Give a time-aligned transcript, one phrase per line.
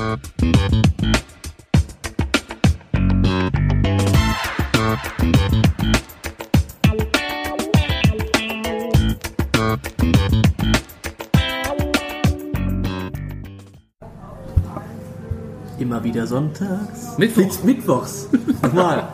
[0.00, 0.16] Immer
[16.02, 17.18] wieder sonntags.
[17.18, 17.62] Mittwochs.
[17.62, 18.28] Mit, mittwochs.
[18.62, 19.08] Nochmal.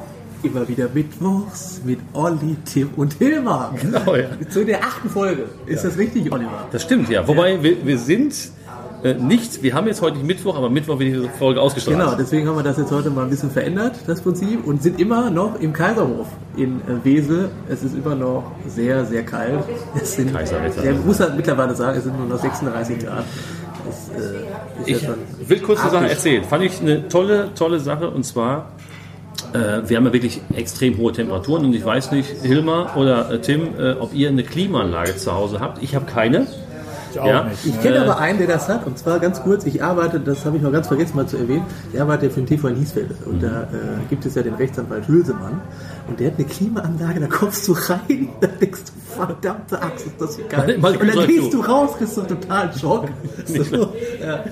[0.44, 3.74] Immer wieder mittwochs mit Olli, Tim und Hilmar.
[3.80, 4.28] Genau, ja.
[4.48, 5.46] Zu der achten Folge.
[5.66, 6.68] Ist das richtig, Oliver?
[6.70, 7.26] Das stimmt, ja.
[7.26, 8.54] Wobei wir, wir sind
[9.06, 11.98] äh, wir haben jetzt heute nicht Mittwoch, aber Mittwoch wird diese Folge ausgestrahlt.
[11.98, 15.00] Genau, deswegen haben wir das jetzt heute mal ein bisschen verändert, das Prinzip, und sind
[15.00, 17.50] immer noch im Kaiserhof in äh, Wesel.
[17.68, 19.64] Es ist immer noch sehr, sehr kalt.
[19.94, 20.82] Es sind, Kaiserwetter.
[20.82, 23.24] der muss halt mittlerweile sagen, es sind nur noch 36 Grad.
[23.86, 25.14] Das äh, Ich ja
[25.46, 26.44] will kurz eine Sache erzählen.
[26.44, 28.70] Fand ich eine tolle, tolle Sache und zwar,
[29.52, 33.40] äh, wir haben ja wirklich extrem hohe Temperaturen und ich weiß nicht, Hilmar oder äh,
[33.40, 33.68] Tim,
[34.00, 35.82] ob ihr eine Klimaanlage zu Hause habt.
[35.82, 36.46] Ich habe keine.
[37.16, 37.44] Ich auch Ja.
[37.44, 37.64] nicht.
[37.66, 40.44] Ich kenne Äh, aber einen, der das hat, und zwar ganz kurz, ich arbeite, das
[40.44, 43.10] habe ich noch ganz vergessen mal zu erwähnen, ich arbeite für den TV in Hiesfeld
[43.24, 43.66] und da äh,
[44.10, 45.60] gibt es ja den Rechtsanwalt Hülsemann
[46.08, 50.20] und der hat eine Klimaanlage, da kommst du rein, da denkst du, verdammte Axt, ist
[50.20, 50.78] das geil.
[50.78, 53.08] Mal Und dann gehst du raus, kriegst du einen totalen Schock.
[53.46, 54.44] So, ja.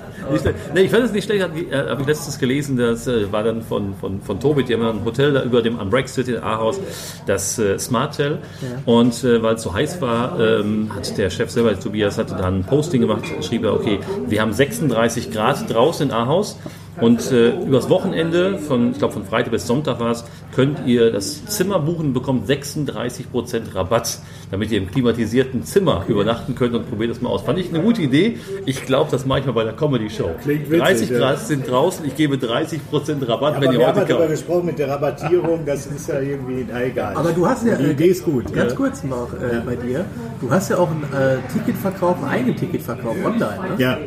[0.73, 3.43] Nee, ich fand es nicht schlecht, habe ich, äh, ich letztens gelesen, das äh, war
[3.43, 6.39] dann von, von, von Tobit, die haben ein Hotel da über dem am Brexit in
[6.39, 6.81] Ahaus,
[7.27, 8.39] das äh, Smartel.
[8.87, 12.61] Und äh, weil es so heiß war, ähm, hat der Chef selber, Tobias, hatte dann
[12.61, 16.59] ein Posting gemacht, schrieb er, okay, wir haben 36 Grad draußen in Ahaus.
[17.01, 21.11] Und äh, übers Wochenende, von, ich glaube von Freitag bis Sonntag war es, könnt ihr
[21.11, 24.19] das Zimmer buchen, bekommt 36% Rabatt,
[24.51, 27.43] damit ihr im klimatisierten Zimmer übernachten könnt und probiert das mal aus.
[27.43, 28.39] Fand ich eine gute Idee.
[28.65, 30.31] Ich glaube, das mache ich mal bei der Comedy Show.
[30.43, 31.19] Klingt witzig, 30 ja.
[31.19, 34.19] Grad sind draußen, ich gebe 30% Rabatt, wenn Aber ihr wir haben heute ja darüber
[34.19, 34.31] kauft.
[34.31, 37.17] gesprochen mit der Rabattierung, das ist ja irgendwie, na egal.
[37.17, 38.53] Aber du hast ja, Die Idee ist gut.
[38.53, 38.77] Ganz Ja.
[38.77, 40.05] kurz noch äh, bei dir,
[40.41, 43.75] du hast ja auch einen äh, Ticketverkauf, einen eigenen Ticketverkauf online, ne?
[43.79, 43.99] Ja,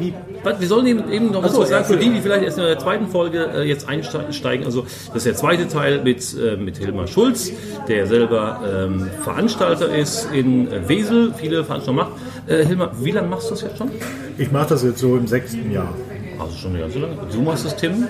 [0.00, 0.12] Wie,
[0.46, 2.58] Was, Wir sollen eben, eben noch was so, sagen, ja, für die, die vielleicht erst
[2.58, 4.64] in der zweiten Folge äh, jetzt einsteigen.
[4.64, 7.50] Also das ist der zweite Teil mit, äh, mit Hilmar Schulz,
[7.88, 12.20] der selber ähm, Veranstalter ist in äh, Wesel, viele Veranstaltungen macht.
[12.46, 13.90] Äh, Hilmar, wie lange machst du das jetzt schon?
[14.38, 15.92] ich mache das jetzt so im sechsten Jahr.
[16.38, 17.16] Also schon eine ganze lange.
[17.32, 18.06] Du machst es, Tim?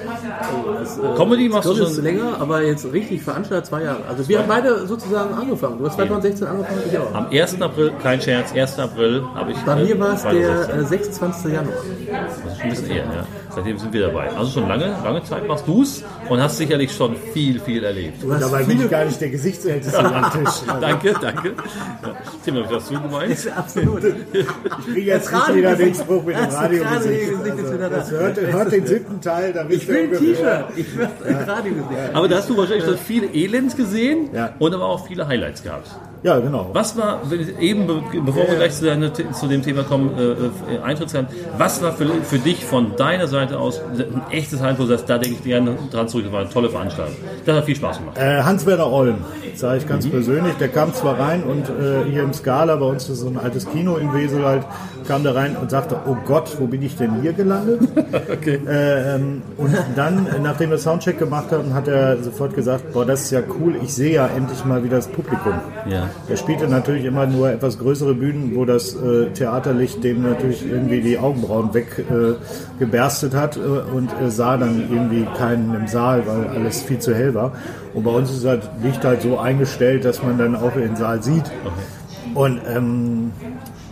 [1.17, 2.05] Comedy machst du das schon?
[2.05, 4.05] länger, aber jetzt richtig veranstaltet zwei Jahre.
[4.09, 5.79] Also wir haben beide sozusagen angefangen.
[5.79, 7.15] Du hast 2016 angefangen, ich auch.
[7.15, 7.63] Am 1.
[7.63, 8.79] April, kein Scherz, 1.
[8.79, 9.59] April habe ich.
[9.59, 10.77] Bei äh, mir war es 2016.
[10.77, 11.53] der äh, 26.
[11.53, 11.75] Januar.
[11.75, 13.27] Das ist schon ein bisschen eher, ja.
[13.57, 14.29] Seitdem sind wir dabei.
[14.37, 18.23] Also schon lange, lange Zeit machst du es und hast sicherlich schon viel, viel erlebt.
[18.23, 20.69] Du hast Dabei bin ich gar nicht der Gesichtsälteste am Tisch.
[20.69, 21.49] Also, danke, danke.
[22.03, 22.17] Ja.
[22.45, 23.51] Tim, was hast du gemeint?
[23.57, 24.05] absolut.
[24.35, 24.47] Ich
[24.85, 26.85] kriege jetzt nicht wieder den Spruch mit dem Radio.
[26.85, 27.09] Also,
[27.89, 30.65] das hört, hört den siebten Teil, da Ich will ein T-Shirt.
[30.77, 32.15] Ich will ein Radio gesehen.
[32.15, 34.51] Aber da hast du wahrscheinlich schon viel Elend gesehen Ja.
[34.59, 35.89] und aber auch viele Highlights gehabt.
[36.23, 36.71] Ja, genau.
[36.73, 37.21] Was war,
[37.61, 38.85] eben be- bevor wir gleich zu,
[39.33, 40.23] zu dem Thema kommen, äh,
[40.77, 45.19] äh, Eintrittskarten, was war für, für dich von deiner Seite aus ein echtes sagst, da
[45.19, 47.15] denke ich gerne dran zurück, das war eine tolle Veranstaltung.
[47.45, 48.19] Das hat viel Spaß gemacht.
[48.19, 49.17] Äh, Hans-Werner Olm,
[49.55, 53.09] sage ich ganz persönlich, der kam zwar rein und äh, hier im Skala, bei uns
[53.09, 54.65] ist so ein altes Kino in Wesel halt,
[55.07, 57.81] kam da rein und sagte, oh Gott, wo bin ich denn hier gelandet?
[58.33, 58.61] Okay.
[58.67, 63.05] Äh, ähm, und dann, äh, nachdem wir Soundcheck gemacht haben, hat er sofort gesagt, boah,
[63.05, 65.55] das ist ja cool, ich sehe ja endlich mal wieder das Publikum.
[65.89, 66.06] Ja.
[66.29, 71.01] Er spielte natürlich immer nur etwas größere Bühnen, wo das äh, Theaterlicht dem natürlich irgendwie
[71.01, 76.83] die Augenbrauen weggeberstet äh, hat äh, und sah dann irgendwie keinen im Saal, weil alles
[76.83, 77.53] viel zu hell war.
[77.95, 81.23] Und bei uns ist das Licht halt so eingestellt, dass man dann auch den Saal
[81.23, 81.51] sieht.
[82.35, 83.33] Und ähm,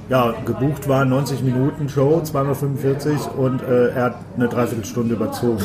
[0.09, 5.63] ja, gebucht war 90 Minuten Show, zweimal 45 und äh, er hat eine Dreiviertelstunde überzogen.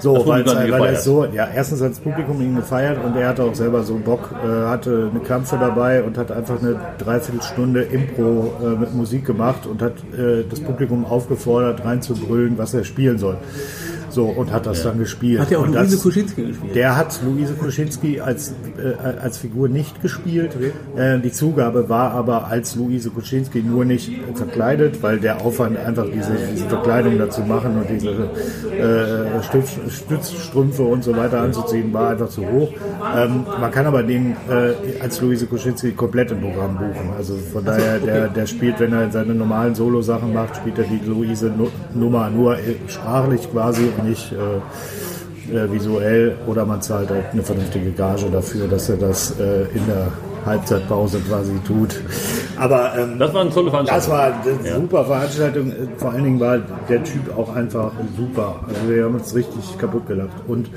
[0.00, 3.44] So, weil, weil, er so, ja, erstens hat das Publikum ihn gefeiert und er hatte
[3.44, 8.52] auch selber so Bock, äh, hatte eine Klampfe dabei und hat einfach eine Dreiviertelstunde Impro
[8.62, 13.38] äh, mit Musik gemacht und hat äh, das Publikum aufgefordert, reinzubrüllen, was er spielen soll.
[14.14, 15.40] So, und hat das dann gespielt.
[15.40, 16.74] Hat ja auch und Luise das- Kuschinski gespielt.
[16.76, 20.52] der hat Luise Kuschinski als, äh, als Figur nicht gespielt.
[20.96, 26.06] Äh, die Zugabe war aber als Luise Kuschinski nur nicht verkleidet, weil der Aufwand einfach
[26.06, 32.10] diese, diese Verkleidung dazu machen und diese äh, Stütz, Stützstrümpfe und so weiter anzuziehen, war
[32.10, 32.70] einfach zu hoch.
[33.16, 37.10] Ähm, man kann aber den äh, als Luise Kuschinski komplett im Programm buchen.
[37.18, 41.00] Also von daher, der, der spielt, wenn er seine normalen Solo-Sachen macht, spielt er die
[41.04, 47.42] Luise-Nummer nur äh, sprachlich quasi und nicht äh, äh, visuell oder man zahlt halt eine
[47.42, 50.08] vernünftige Gage dafür, dass er das äh, in der
[50.46, 52.00] Halbzeitpause quasi tut.
[52.58, 54.10] Aber ähm, Das war eine tolle Veranstaltung.
[54.10, 55.72] das war eine super Veranstaltung.
[55.96, 56.58] Vor allen Dingen war
[56.88, 58.56] der Typ auch einfach super.
[58.68, 60.36] Also wir haben uns richtig kaputt gelacht.
[60.46, 60.68] Und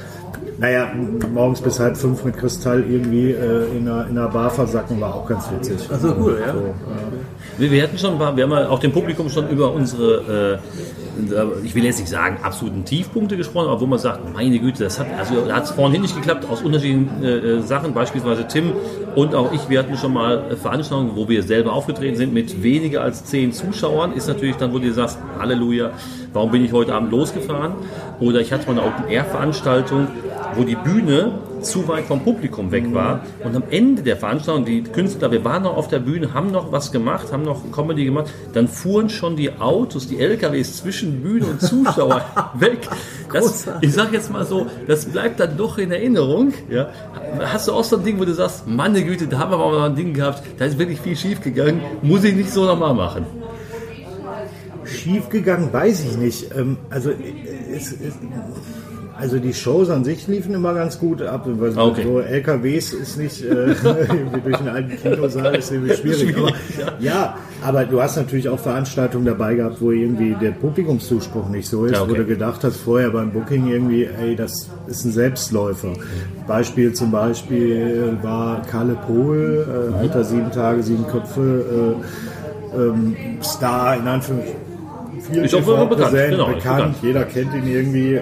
[0.59, 0.87] naja,
[1.33, 5.13] morgens bis halb fünf mit Kristall irgendwie äh, in, einer, in einer Bar versacken war
[5.13, 5.77] auch ganz witzig.
[5.93, 6.53] Ach so, cool, ja.
[6.53, 11.65] So, äh, Wir, hatten schon, wir haben ja auch dem Publikum schon über unsere, äh,
[11.65, 14.99] ich will jetzt nicht sagen absoluten Tiefpunkte gesprochen, aber wo man sagt, meine Güte, das
[14.99, 18.73] hat, also hat es vorhin nicht geklappt aus unterschiedlichen äh, Sachen, beispielsweise Tim
[19.15, 22.61] und auch ich, wir hatten schon mal äh, Veranstaltungen, wo wir selber aufgetreten sind mit
[22.61, 25.91] weniger als zehn Zuschauern, ist natürlich dann, wo du sagst, Halleluja,
[26.33, 27.73] warum bin ich heute Abend losgefahren?
[28.19, 30.07] Oder ich hatte mal eine Open-Air-Veranstaltung,
[30.55, 31.31] wo die Bühne
[31.69, 33.25] zu weit vom Publikum weg war.
[33.43, 36.71] Und am Ende der Veranstaltung, die Künstler, wir waren noch auf der Bühne, haben noch
[36.71, 41.45] was gemacht, haben noch Comedy gemacht, dann fuhren schon die Autos, die LKWs zwischen Bühne
[41.47, 42.21] und Zuschauer
[42.55, 42.87] weg.
[43.31, 46.53] Das, ich sag jetzt mal so, das bleibt dann doch in Erinnerung.
[46.69, 46.89] Ja.
[47.39, 49.89] Hast du auch so ein Ding, wo du sagst, meine Güte, da haben wir mal
[49.89, 53.25] ein Ding gehabt, da ist wirklich viel schief gegangen, muss ich nicht so nochmal machen.
[54.85, 56.55] Schief gegangen, weiß ich nicht.
[56.55, 58.15] Ähm, also es, es,
[59.19, 61.47] also die Shows an sich liefen immer ganz gut ab.
[61.61, 62.03] Also okay.
[62.03, 63.73] So LKWs ist nicht äh,
[64.43, 66.19] durch einen alten Kinosaal ist irgendwie schwierig.
[66.19, 67.11] schwierig aber, ja.
[67.11, 67.37] ja.
[67.63, 71.93] aber du hast natürlich auch Veranstaltungen dabei gehabt, wo irgendwie der Publikumszuspruch nicht so ist,
[71.93, 72.11] ja, okay.
[72.11, 75.93] wo du gedacht hast vorher beim Booking irgendwie, ey, das ist ein Selbstläufer.
[76.47, 81.95] Beispiel zum Beispiel war Kalle Pohl, äh, alter sieben Tage, sieben Köpfe,
[82.75, 84.67] äh, ähm, Star in Anführungszeichen.
[85.31, 86.29] Viel ist auch bekannt, bekannt.
[86.29, 86.95] Genau, bekannt.
[87.01, 88.21] Jeder kennt ihn irgendwie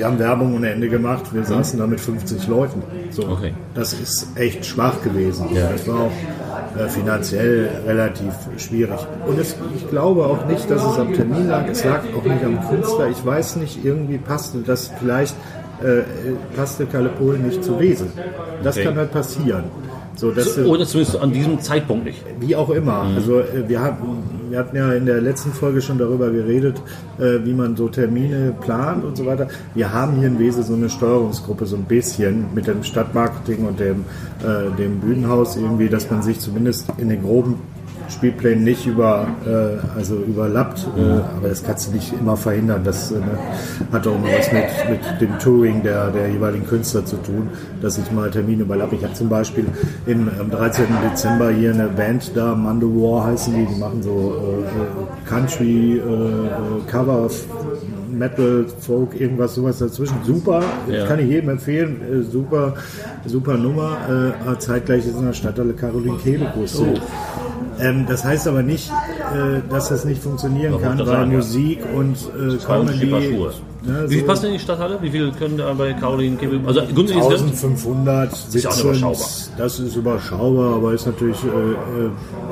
[0.00, 1.24] wir haben Werbung ohne Ende gemacht.
[1.34, 2.82] Wir saßen da mit 50 Leuten.
[3.10, 3.52] So, okay.
[3.74, 5.54] Das ist echt schwach gewesen.
[5.54, 5.68] Ja.
[5.70, 8.98] Das war auch äh, finanziell relativ schwierig.
[9.26, 11.68] Und es, ich glaube auch nicht, dass es am Termin lag.
[11.68, 13.08] Es lag auch nicht am Künstler.
[13.10, 15.36] Ich weiß nicht, irgendwie passte das vielleicht
[15.82, 16.02] äh,
[16.56, 18.10] passte Kalle Pohl nicht zu Wesen.
[18.62, 18.86] Das okay.
[18.86, 19.64] kann halt passieren.
[20.16, 22.22] So, dass, Oder zumindest an diesem Zeitpunkt nicht.
[22.38, 23.04] Wie auch immer.
[23.04, 23.16] Mhm.
[23.16, 24.18] Also äh, wir, haben,
[24.50, 26.80] wir hatten ja in der letzten Folge schon darüber geredet,
[27.18, 29.48] äh, wie man so Termine plant und so weiter.
[29.74, 33.80] Wir haben hier in Wese so eine Steuerungsgruppe so ein bisschen mit dem Stadtmarketing und
[33.80, 34.04] dem,
[34.42, 37.56] äh, dem Bühnenhaus irgendwie, dass man sich zumindest in den groben
[38.10, 41.00] Spielplänen nicht über, äh, also überlappt, äh,
[41.36, 42.82] aber das kannst du nicht immer verhindern.
[42.84, 43.16] Das äh,
[43.92, 47.48] hat auch immer was mit, mit dem Touring der, der jeweiligen Künstler zu tun,
[47.80, 48.96] dass ich mal Termine überlappe.
[48.96, 49.66] Ich habe zum Beispiel
[50.06, 50.86] im, am 13.
[51.10, 55.28] Dezember hier eine Band da, Mando War heißen die, die machen so äh,
[58.18, 60.16] Metal, Folk, irgendwas sowas dazwischen.
[60.24, 61.06] Super, ja.
[61.06, 62.00] kann ich jedem empfehlen.
[62.02, 62.74] Äh, super,
[63.26, 64.34] super Nummer.
[64.46, 66.80] Äh, zeitgleich ist in der Stadthalle Caroline Kebekus.
[66.80, 66.94] Oh.
[67.80, 71.80] Ähm, das heißt aber nicht, äh, dass das nicht funktionieren Warum kann, weil sagen, Musik
[71.80, 71.98] ja.
[71.98, 73.38] und äh, Comedy.
[73.82, 74.98] Ne, Wie viel so passt denn in die Stadthalle?
[75.00, 76.60] Wie viel können da bei Caroline Kebel?
[76.66, 79.06] Also 1500 sitzen,
[79.56, 82.10] das ist überschaubar, aber ist natürlich äh, äh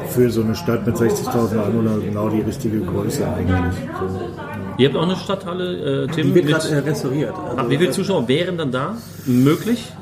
[0.08, 3.74] für so eine Stadt mit 60.000 Einwohnern genau die richtige Größe eigentlich.
[4.00, 4.57] So.
[4.78, 6.28] Ihr habt auch eine Stadthalle, äh, Tim.
[6.28, 7.34] Die wird gerade äh, restauriert.
[7.34, 8.96] Also, Ach, wie viele Zuschauer wären dann da
[9.26, 9.92] möglich?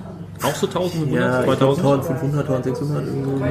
[0.43, 1.87] Auch so 1500, ja, 2000?
[1.87, 3.45] 1500, 1600 irgendwo.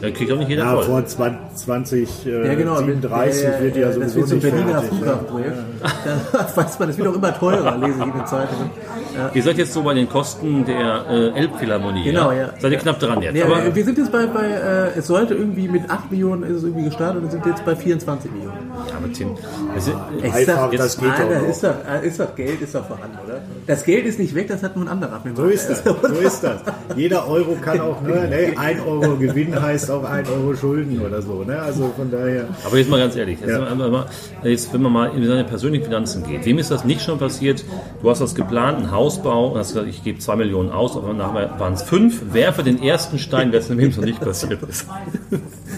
[0.00, 0.84] Ja, kriegt auch nicht jeder ja, voll.
[0.84, 5.56] vor 20, äh, ja, genau, 37 der, wird ja sowieso das wird nicht Berliner Flughafenprojekt.
[5.56, 5.90] Ja.
[6.32, 8.70] Da weiß man, das wird auch immer teurer, lese ich in den Zeitungen.
[9.14, 9.30] Ja.
[9.34, 12.04] Ihr seid jetzt so bei den Kosten der äh, Elbphilharmonie.
[12.04, 12.52] Genau, ja.
[12.58, 13.36] Seid ihr knapp dran jetzt.
[13.36, 16.58] Ja, aber wir sind jetzt bei, bei äh, es sollte irgendwie mit 8 Millionen ist
[16.58, 18.70] es irgendwie gestartet und sind jetzt bei 24 Millionen.
[18.88, 19.36] Ja, aber Tim,
[19.74, 23.18] das ist, ist das, das geht doch ist das, ist das Geld ist doch vorhanden,
[23.24, 23.40] oder?
[23.66, 25.36] Das Geld ist nicht weg, das hat nur ein anderer abgemacht.
[25.36, 26.60] So ist das, so ist das.
[26.96, 31.22] Jeder Euro kann auch, ne, ne, 1 Euro Gewinn heißt auch 1 Euro Schulden oder
[31.22, 31.60] so, ne?
[31.60, 32.46] Also von daher.
[32.64, 33.74] Aber jetzt mal ganz ehrlich, jetzt, ja.
[33.74, 34.06] mal,
[34.42, 37.64] jetzt wenn man mal in seine persönlichen Finanzen geht, wem ist das nicht schon passiert?
[38.02, 41.14] Du hast das geplant, ein Hausbau, und hast gesagt, ich gebe 2 Millionen aus, aber
[41.14, 44.86] nachher waren es 5, werfe den ersten Stein, es im noch nicht passiert ist.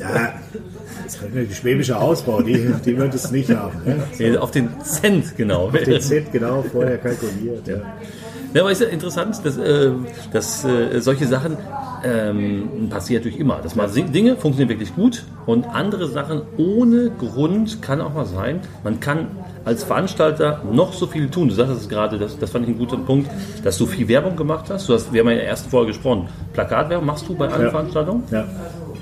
[0.00, 0.35] Ja,
[1.33, 3.81] die schwäbische Ausbau, die, die wird es nicht haben.
[4.19, 4.41] Ne?
[4.41, 5.67] Auf den Cent genau.
[5.67, 7.69] Auf den Cent genau vorher kalkuliert.
[7.69, 7.75] Ja.
[7.76, 7.83] Ja,
[8.61, 9.91] aber ist ja interessant, dass, äh,
[10.33, 11.57] dass äh, solche Sachen
[12.05, 13.61] ähm, passiert natürlich immer.
[13.63, 18.61] Dass mal Dinge funktionieren wirklich gut und andere Sachen ohne Grund kann auch mal sein.
[18.85, 19.29] Man kann
[19.65, 21.49] als Veranstalter noch so viel tun.
[21.49, 23.31] Du sagst es gerade, das, das fand ich einen guten Punkt,
[23.63, 24.89] dass du viel Werbung gemacht hast.
[24.89, 26.29] Du hast wir haben ja in der ersten Folge gesprochen.
[26.53, 27.71] Plakatwerbung machst du bei allen ja.
[27.71, 28.25] Veranstaltungen?
[28.31, 28.45] Ja.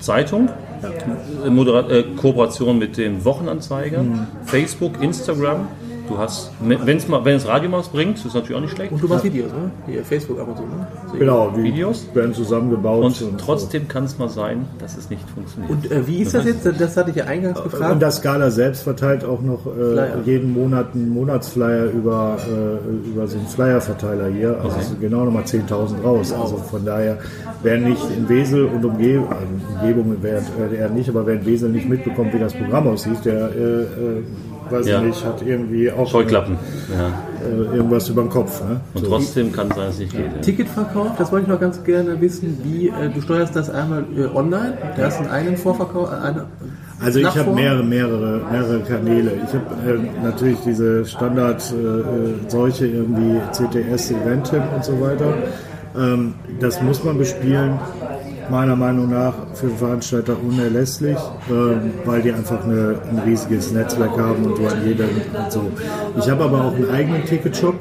[0.00, 0.49] Zeitung,
[0.83, 1.50] ja.
[1.50, 4.26] Moderat äh, Kooperation mit dem Wochenanzeiger, mhm.
[4.45, 5.69] Facebook, Instagram.
[6.10, 8.90] Du hast, wenn's mal, wenn es Radio mal bringt, ist natürlich auch nicht schlecht.
[8.90, 9.70] Und du machst Videos, ne?
[9.86, 10.88] Hier, Facebook ab und zu, ne?
[11.12, 13.04] So genau, die Videos werden zusammengebaut.
[13.04, 13.88] Und, und trotzdem so.
[13.88, 15.70] kann es mal sein, dass es nicht funktioniert.
[15.70, 16.80] Und äh, wie ist das, das jetzt?
[16.80, 17.92] Das hatte ich ja eingangs gefragt.
[17.92, 23.28] Und das Skala selbst verteilt auch noch äh, jeden Monat einen Monatsflyer über, äh, über
[23.28, 24.58] so einen Flyerverteiler hier.
[24.60, 24.96] Also okay.
[25.00, 26.32] genau nochmal 10.000 raus.
[26.32, 27.18] Also von daher,
[27.62, 29.46] wer nicht in Wesel und Umgebung, also
[29.80, 33.24] Umgebung wer, äh, er nicht, aber wer in Wesel nicht mitbekommt, wie das Programm aussieht,
[33.24, 34.22] der äh, äh
[34.70, 34.98] weiß ja.
[34.98, 36.58] ich nicht, hat irgendwie auch Scheuklappen.
[36.90, 37.08] Ja.
[37.46, 38.62] äh, irgendwas über den Kopf.
[38.62, 38.80] Ne?
[38.94, 40.26] Und trotzdem kann es sein, dass es nicht geht.
[40.26, 40.40] Ja.
[40.40, 44.26] Ticketverkauf, das wollte ich noch ganz gerne wissen, wie äh, du steuerst das einmal äh,
[44.26, 46.46] online, da ist einen Vorverkauf, äh, eine
[47.00, 49.32] Also ich habe mehrere, mehrere, mehrere Kanäle.
[49.44, 55.34] Ich habe äh, natürlich diese Standard äh, äh, solche irgendwie CTS, Eventim und so weiter.
[55.96, 57.78] Ähm, das muss man bespielen.
[58.50, 61.16] Meiner Meinung nach für Veranstalter unerlässlich,
[61.49, 65.71] ähm, weil die einfach eine, ein riesiges Netzwerk haben und du an jedem und so.
[66.19, 67.76] Ich habe aber auch einen eigenen Ticketshop.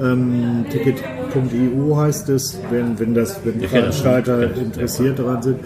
[0.00, 3.70] Ähm, Ticket.eu heißt es, wenn, wenn das, wenn das.
[3.70, 5.60] Veranstalter interessiert daran sind.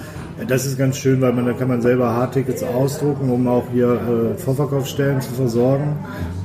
[0.49, 3.93] Das ist ganz schön, weil man da kann man selber Hardtickets ausdrucken, um auch hier
[3.93, 5.99] äh, Vorverkaufsstellen zu versorgen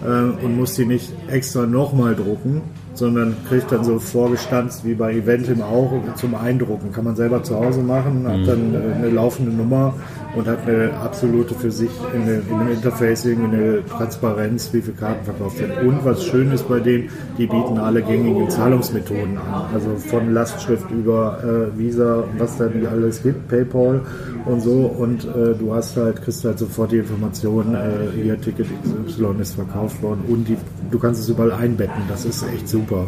[0.03, 2.61] äh, und muss die nicht extra nochmal drucken,
[2.97, 6.91] sondern kriegt dann so vorgestanzt wie bei Eventim auch zum Eindrucken.
[6.91, 9.93] Kann man selber zu Hause machen, hat dann äh, eine laufende Nummer
[10.35, 14.97] und hat eine absolute für sich in, eine, in einem Interfacing eine Transparenz, wie viele
[14.97, 15.87] Karten verkauft werden.
[15.87, 19.65] Und was schön ist bei denen, die bieten alle gängigen Zahlungsmethoden an.
[19.73, 24.01] Also von Lastschrift über äh, Visa was da die alles gibt, PayPal
[24.45, 24.85] und so.
[24.85, 29.55] Und äh, du hast halt, kriegst halt sofort die Information, äh, hier Ticket XY ist
[29.55, 30.57] verkauft worden und die,
[30.91, 32.03] du kannst es überall einbetten.
[32.07, 33.05] Das ist echt super.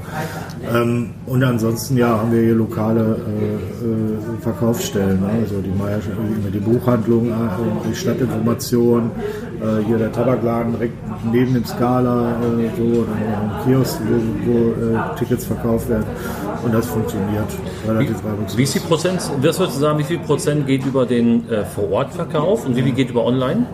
[0.74, 5.30] Ähm, und ansonsten ja, haben wir hier lokale äh, äh, Verkaufsstellen, ne?
[5.42, 6.00] also die Meier,
[6.54, 9.12] die Buchhandlung, äh, die Stadtinformation,
[9.62, 10.94] äh, hier der Tabakladen direkt
[11.32, 14.00] neben dem Skala, äh, so, noch ein Kiosk,
[14.46, 16.06] wo, wo äh, Tickets verkauft werden.
[16.64, 17.48] Und das funktioniert
[17.88, 18.58] relativ reibungslos.
[18.58, 22.76] Wie viel Prozent, würdest du sagen, wie viel Prozent geht über den äh, Vorortverkauf und
[22.76, 23.66] wie viel geht über online?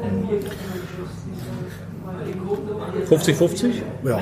[3.09, 3.71] 50-50?
[4.03, 4.19] Ja,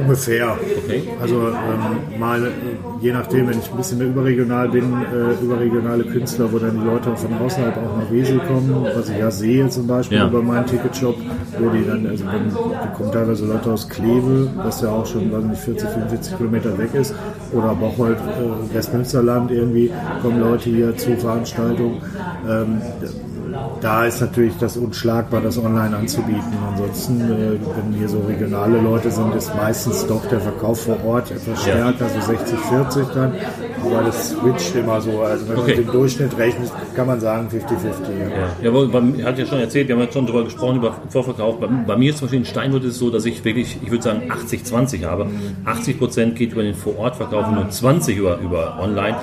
[0.00, 0.56] ungefähr.
[0.84, 1.02] Okay.
[1.20, 2.48] Also ähm, mal, äh,
[3.00, 6.84] je nachdem, wenn ich ein bisschen mehr überregional bin, äh, überregionale Künstler, wo dann die
[6.86, 10.26] Leute von außerhalb auch nach Wesel kommen, was ich ja sehe zum Beispiel Ja.
[10.28, 11.16] über meinen Ticketshop,
[11.58, 15.30] wo die dann, also wenn, die kommen teilweise Leute aus Kleve, was ja auch schon,
[15.32, 17.14] weiß nicht, 40, 45 Kilometer weg ist,
[17.52, 19.90] oder Bocholt, äh, Westmünsterland irgendwie,
[20.22, 22.00] kommen Leute hier zu Veranstaltungen.
[22.48, 22.80] Ähm,
[23.80, 26.42] da ist natürlich das unschlagbar, das online anzubieten.
[26.72, 31.30] Ansonsten, äh, wenn hier so regionale Leute sind, ist meistens doch der Verkauf vor Ort
[31.30, 33.32] etwas stärker, so 60, 40 dann.
[33.84, 35.20] Aber das switcht immer so.
[35.22, 35.74] Also wenn Okay.
[35.76, 38.12] man den Durchschnitt rechnet, kann man sagen 50-50.
[38.62, 38.70] Ja.
[38.70, 41.58] Ja, mir- hat ja schon erzählt, wir haben jetzt schon darüber gesprochen, über Vorverkauf.
[41.58, 43.90] Bei, bei mir ist zum Beispiel in Steinhut ist es so, dass ich wirklich, ich
[43.90, 45.26] würde sagen 80-20 habe.
[45.64, 49.16] 80 Prozent geht über den Vorortverkauf und nur 20 über, über online.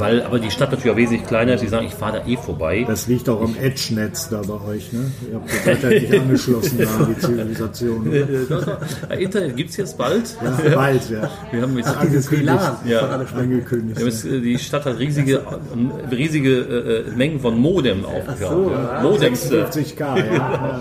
[0.00, 1.60] Weil aber die Stadt natürlich auch wesentlich kleiner ist.
[1.60, 2.84] Die sagen, ich fahre da eh vorbei.
[2.86, 4.92] Das liegt auch am Edge-Netz da bei euch.
[4.92, 5.12] Ne?
[5.30, 8.12] Ihr habt das ja nicht angeschlossen an die Zivilisation.
[8.12, 10.36] Äh, Internet gibt es jetzt bald.
[10.42, 11.30] Ja, bald, ja.
[11.50, 13.00] Wir haben jetzt, Dieses WLAN Ja.
[13.00, 13.98] Angekündigt.
[13.98, 18.50] haben jetzt, äh, die Stadt hat riesige, äh, riesige äh, Mengen von Modem aufgebaut.
[18.50, 18.94] so, ja.
[18.94, 19.02] ja.
[19.02, 19.50] Modems.
[19.50, 20.80] Äh, 50k, ja.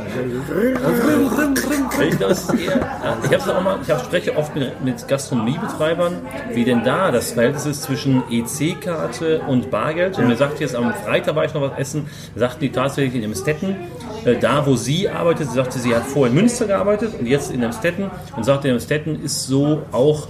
[2.20, 2.88] Das ist eher,
[3.30, 6.14] ich habe auch mal, ich hab, spreche oft mit, mit Gastronomiebetreibern,
[6.54, 9.09] wie denn da das Verhältnis ist zwischen EC-Karte
[9.48, 10.18] und Bargeld.
[10.18, 13.24] Und mir sagt jetzt am Freitag war ich noch was essen, sagten die tatsächlich in
[13.24, 13.76] Emstetten,
[14.26, 17.52] äh, da wo sie arbeitet, sie sagte, sie hat vorher in Münster gearbeitet und jetzt
[17.52, 20.28] in Emstetten und sagte, in Emstetten ist so auch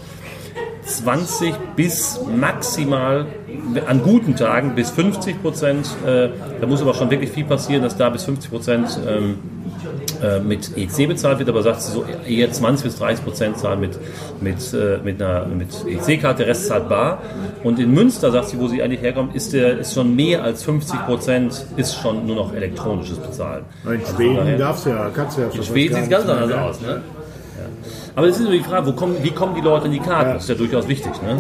[0.89, 3.27] 20 bis maximal
[3.87, 5.87] an guten Tagen bis 50 Prozent.
[6.05, 9.37] Äh, da muss aber schon wirklich viel passieren, dass da bis 50 Prozent ähm,
[10.21, 13.79] äh, mit EC bezahlt wird, aber sagt sie so eher 20 bis 30 Prozent zahlen
[13.79, 13.99] mit,
[14.41, 17.21] mit, äh, mit einer mit EC-Karte, der Rest zahlt bar.
[17.63, 20.63] Und in Münster, sagt sie, wo sie eigentlich herkommt, ist, der, ist schon mehr als
[20.63, 23.65] 50 Prozent ist schon nur noch elektronisches Bezahlen.
[23.85, 26.53] In Also Schweden darfst du ja, kannst du ja in Schweden sieht es ganz anders
[26.53, 26.81] aus.
[26.81, 27.01] Ne?
[28.15, 30.33] Aber es ist nur die Frage, wo kommen, wie kommen die Leute an die Karten?
[30.33, 31.11] Das ist ja durchaus wichtig.
[31.21, 31.39] Ne?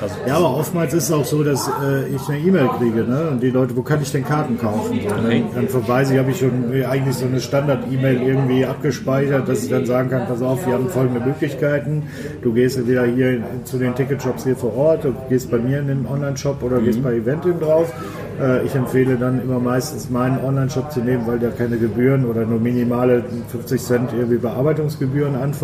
[0.00, 3.28] Also, Ja, aber oftmals ist es auch so, dass äh, ich eine E-Mail kriege ne?
[3.32, 5.00] und die Leute, wo kann ich denn Karten kaufen?
[5.08, 5.42] So, ne?
[5.54, 9.70] Dann verweise ich, habe ich schon äh, eigentlich so eine Standard-E-Mail irgendwie abgespeichert, dass ich
[9.70, 12.04] dann sagen kann, pass auf, wir haben folgende Möglichkeiten.
[12.42, 15.80] Du gehst entweder hier in- zu den Ticketshops hier vor Ort, du gehst bei mir
[15.80, 17.92] in den Online-Shop oder gehst bei Eventim drauf.
[18.40, 22.44] Äh, ich empfehle dann immer meistens meinen Online-Shop zu nehmen, weil da keine Gebühren oder
[22.44, 25.57] nur minimale 50 Cent irgendwie Bearbeitungsgebühren anfallen.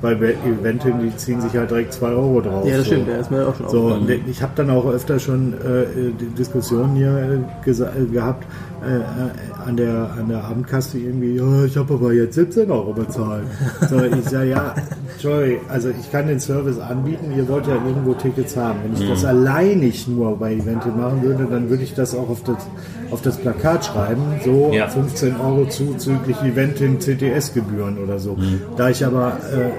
[0.00, 2.66] Bei Eventim, die ziehen sich halt direkt 2 Euro drauf.
[2.66, 2.92] Ja, das So.
[2.92, 4.24] stimmt, der ist mir auch schon So, aufgefallen.
[4.28, 8.44] ich habe dann auch öfter schon äh, die Diskussionen hier äh, äh, gehabt
[8.82, 13.44] äh, an, der, an der Abendkasse irgendwie, ja, ich habe aber jetzt 17 Euro bezahlt.
[13.88, 14.74] So, ich sage, ja,
[15.18, 18.78] sorry, also ich kann den Service anbieten, ihr wollt ja irgendwo Tickets haben.
[18.84, 22.42] Wenn ich das alleinig nur bei Eventim machen würde, dann würde ich das auch auf
[22.44, 22.56] das,
[23.10, 24.88] auf das Plakat schreiben, so Ja.
[24.88, 28.36] 15 Euro zuzüglich Eventim CTS-Gebühren oder so.
[28.76, 29.70] Da ich aber äh,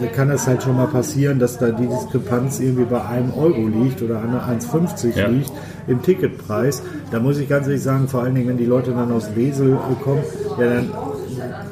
[0.00, 3.68] da kann es halt schon mal passieren, dass da die Diskrepanz irgendwie bei einem Euro
[3.68, 5.28] liegt oder an 1,50 Ja.
[5.28, 5.52] liegt
[5.86, 6.82] im Ticketpreis.
[7.10, 9.78] Da muss ich ganz ehrlich sagen, vor allen Dingen, wenn die Leute dann aus Wesel
[10.02, 10.22] kommen,
[10.58, 10.90] ja, dann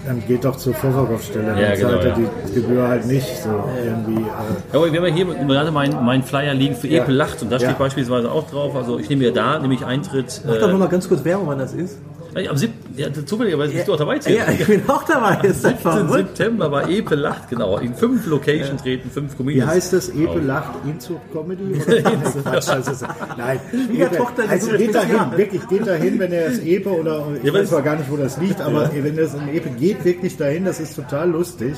[0.06, 1.60] dann geht doch zur Vorverkaufsstelle.
[1.60, 2.16] Ja, genau, zahlt ja.
[2.48, 3.50] die Gebühr halt nicht so
[3.84, 4.22] irgendwie.
[4.22, 7.52] Äh, Aber wir haben ja hier gerade meinen mein Flyer liegen für Epe Lacht und
[7.52, 7.76] da steht Ja.
[7.78, 10.88] beispielsweise auch drauf, also ich nehme ja da nämlich Eintritt Mach doch äh, noch mal
[10.88, 11.98] ganz kurz Werbung, wann das ist.
[12.34, 12.72] Am 7.
[12.96, 14.16] Ja, zufälligerweise bist du auch dabei.
[14.26, 15.36] Ja, ich bin auch dabei.
[15.46, 15.78] Ist das 17.
[15.78, 16.36] verrückt?
[16.36, 17.78] September bei Epe Lacht, genau.
[17.78, 19.70] In fünf Locations treten fünf wie Comedians.
[19.70, 20.08] heißt das?
[20.10, 21.72] Epe lacht Inzug Comedy?
[21.80, 23.04] Ist,
[23.36, 27.44] nein, Schwiegertochter, also so geht dahin, wirklich geht dahin, wenn er das Epe oder ich
[27.44, 30.36] Ja, weiß zwar gar nicht, wo das liegt, aber wenn das in Epe geht wirklich
[30.36, 31.74] dahin, das ist total lustig.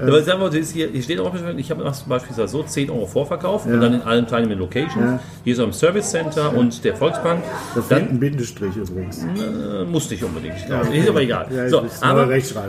[0.00, 3.06] Aber sagen wir, das ist hier, hier steht auch, ich habe beispielsweise so 10 Euro
[3.06, 4.94] Vorverkauf und dann in allen kleinen Locations.
[4.96, 5.20] Ja.
[5.44, 7.42] Hier so im Service Center und der Volksbank.
[7.74, 9.22] Da fehlt ein Bindestrich übrigens.
[9.24, 10.56] äh, musste ich unbedingt.
[10.56, 11.46] Ist aber egal.
[11.50, 12.26] Ja, so, aber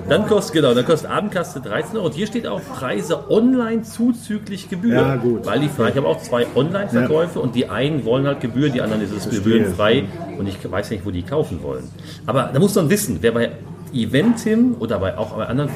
[0.09, 4.69] dann kostet, genau, dann kostet Abendkasse 13 Euro und hier steht auch Preise online zuzüglich
[4.69, 4.95] Gebühr.
[4.95, 5.45] Ja, gut.
[5.45, 8.81] Weil die Frage, ich habe auch zwei Online-Verkäufe und die einen wollen halt Gebühr, die
[8.81, 10.05] anderen ist es gebührenfrei
[10.37, 11.89] und ich weiß nicht, wo die kaufen wollen.
[12.25, 13.51] Aber da muss man wissen, wer bei
[13.95, 15.69] Eventim oder bei, auch bei anderen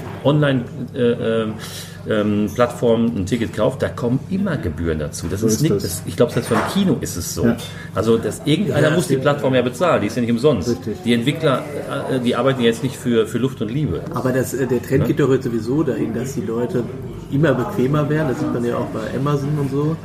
[2.05, 5.27] Online-Plattformen ein Ticket kauft, da kommen immer Gebühren dazu.
[5.29, 5.83] Das ist ist nicht, das.
[5.83, 7.45] das, ich glaube, selbst beim Kino ist es so.
[7.45, 7.55] Ja.
[7.95, 10.69] Also, dass irgendeiner muss die Plattform ja bezahlen, die ist ja nicht umsonst.
[10.69, 10.97] Richtig.
[11.03, 11.63] Die Entwickler,
[12.11, 14.01] äh, die arbeiten jetzt nicht für, für Luft und Liebe.
[14.13, 16.83] Aber das, äh, der Trend geht doch jetzt sowieso dahin, dass die Leute
[17.31, 18.29] immer bequemer werden.
[18.29, 19.95] Das sieht man ja auch bei Amazon und so.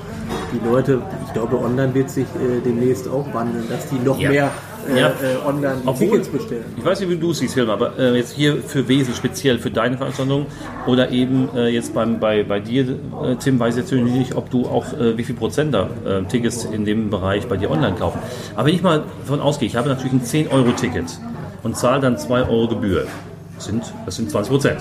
[0.53, 4.31] Die Leute, ich glaube, online wird sich äh, demnächst auch wandeln, dass die noch Ja.
[4.31, 4.51] mehr äh,
[4.97, 5.09] Ja.
[5.09, 5.13] äh,
[5.47, 6.65] online Obwohl- Tickets bestellen.
[6.77, 9.59] Ich weiß nicht, wie du es siehst, Hilmar, aber äh, jetzt hier für Wesen speziell
[9.59, 10.47] für deine Veranstaltung
[10.87, 12.83] oder eben äh, jetzt beim, bei, bei dir,
[13.23, 15.89] äh, Tim, weiß ich jetzt natürlich nicht, ob du auch äh, wie viel Prozent da
[16.07, 18.19] äh, Tickets in dem Bereich bei dir online kaufen.
[18.55, 21.07] Aber wenn ich mal davon ausgehe, ich habe natürlich ein 10-Euro-Ticket
[21.63, 23.07] und zahle dann 2 Euro Gebühr.
[23.57, 24.79] Das sind, das sind 20 Prozent.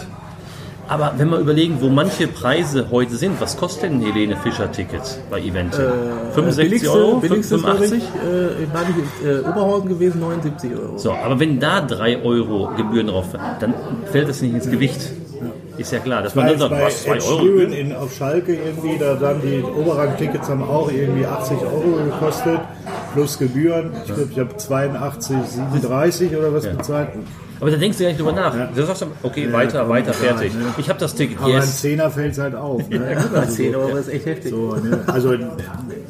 [0.88, 4.72] Aber wenn wir überlegen, wo manche Preise heute sind, was kostet denn ein Helene Fischer
[4.72, 5.74] Ticket bei Event?
[5.76, 7.20] 65 billigste, Euro?
[7.20, 8.04] billigste ist, glaube 85?
[8.04, 10.98] ich, äh, in äh, Oberhausen gewesen, 79 Euro.
[10.98, 13.28] So, aber wenn da 3 Euro Gebühren drauf
[13.60, 13.74] dann
[14.12, 15.00] fällt es nicht ins Gewicht.
[15.78, 17.74] Ist ja klar, dass man dann Bei, sagt, was, 2 Ed Euro Gebühren?
[17.74, 22.60] in, auf Schalke irgendwie, da dann die Oberrang-Tickets haben auch irgendwie 80 Euro gekostet,
[23.14, 23.92] plus Gebühren.
[24.06, 27.10] Ich glaube, ich habe 82, 37 oder was bezahlt.
[27.60, 28.54] Aber da denkst du ja nicht drüber nach.
[28.54, 28.70] Ja.
[28.76, 30.52] Du sagst dann, okay, Ja, weiter, weiter, egal, fertig.
[30.78, 31.80] Ich habe das Ticket, Aber ein yes.
[31.80, 32.90] Zehner fällt es halt auf.
[32.90, 33.00] Ne?
[33.34, 34.52] Bei Also 10 Euro ist echt heftig.
[34.52, 35.02] So, ne?
[35.08, 35.34] Also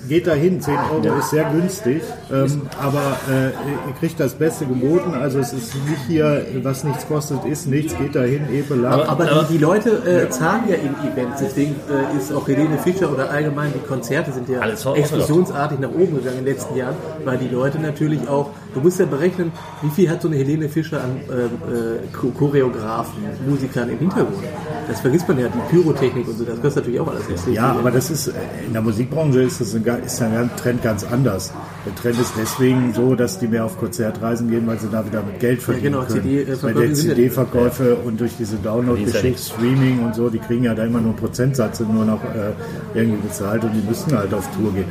[0.08, 2.02] geht dahin, 10 Euro ist sehr günstig,
[2.32, 5.14] ähm, aber äh, ihr kriegt das Beste geboten.
[5.14, 8.94] Also es ist nicht hier, was nichts kostet, ist nichts, geht dahin, Epe lang.
[8.94, 12.78] Aber Aber- die, die Leute äh, zahlen ja in Events, deswegen äh, ist auch Helene
[12.78, 14.62] Fischer oder allgemein die Konzerte sind ja
[14.96, 19.00] explosionsartig nach oben gegangen in den letzten Jahren, weil die Leute natürlich auch, du musst
[19.00, 19.52] ja berechnen,
[19.82, 23.14] wie viel hat so eine Helene Fischer an ähm, äh, Cho- Choreografen,
[23.48, 24.44] Musikern im Hintergrund.
[24.88, 27.92] Das vergisst man ja, die Pyrotechnik und so, das kostet natürlich auch alles Ja, aber
[27.92, 28.32] das ist, äh,
[28.68, 31.54] in der Musikbranche ist, das ein, ist der Trend ganz anders.
[31.86, 35.22] Der Trend ist deswegen so, dass die mehr auf Konzertreisen gehen, weil sie da wieder
[35.22, 36.24] mit Geld verdienen genau, können.
[36.24, 39.54] CD-Verkäufe weil der sind ja- CD-Verkäufe und durch diese ja Download-Geschichte.
[39.54, 42.54] Streaming und so, die kriegen ja da immer nur einen Prozentsatz nur noch äh,
[42.94, 44.86] irgendwie bezahlt und die müssen halt auf Tour gehen.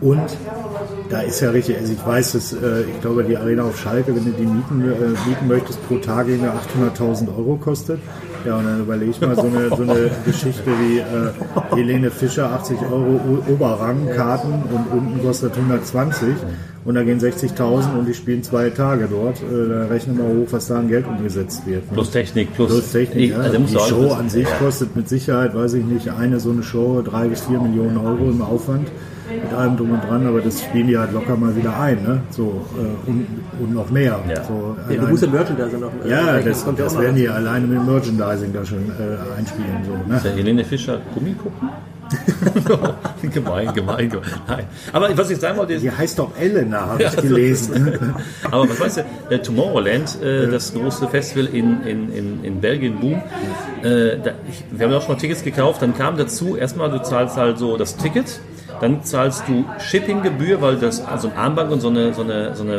[0.00, 0.36] Und
[1.08, 4.14] da ist ja richtig, also ich weiß, dass, äh, ich glaube, die Arena auf Schalke,
[4.14, 8.00] wenn du die mieten, äh, mieten möchtest, pro Tag irgendwie 800.000 Euro kostet.
[8.44, 12.50] Ja, und dann überlege ich mal so eine, so eine Geschichte wie äh, Helene Fischer,
[12.52, 16.28] 80 Euro Oberrang, Karten und unten kostet 120
[16.84, 19.38] und da gehen 60.000 und die spielen zwei Tage dort.
[19.38, 21.86] Äh, da rechnen wir hoch, was da an Geld umgesetzt wird.
[21.86, 21.94] ne?
[21.94, 23.38] Plus Technik, plus, Plus Technik, ja.
[23.38, 27.00] Also, die Show an sich kostet mit Sicherheit, weiß ich nicht, eine so eine Show
[27.02, 28.88] drei bis vier Millionen Euro im Aufwand
[29.28, 32.20] mit allem drum und dran, aber das spielen die halt locker mal wieder ein, ne?
[32.30, 33.26] So äh, und,
[33.60, 34.20] und noch mehr.
[34.28, 34.44] Ja.
[34.44, 37.28] So, ja, du musst ja Merchandise noch äh, ja, das, ja das noch werden die
[37.28, 39.84] alleine mit Merchandising da schon äh, einspielen.
[39.84, 40.20] So, ne?
[40.22, 41.70] Der Helene Fischer Gummikuppen?
[43.32, 44.30] gemein, gemein, gemein.
[44.46, 44.64] Nein.
[44.92, 48.14] Aber was ich sagen wollte, ist, Die heißt doch Elena, habe ich gelesen.
[48.50, 53.00] Aber was weißt du, äh, Tomorrowland, äh, das große Festival in, in, in, in Belgien,
[53.00, 53.22] Boom,
[53.82, 57.02] äh, da, ich, wir haben auch schon mal Tickets gekauft, dann kam dazu, erstmal du
[57.02, 58.40] zahlst halt so das Ticket,
[58.80, 62.54] dann zahlst du Shippinggebühr, weil du das also ein Armband und so eine, so eine,
[62.54, 62.72] so eine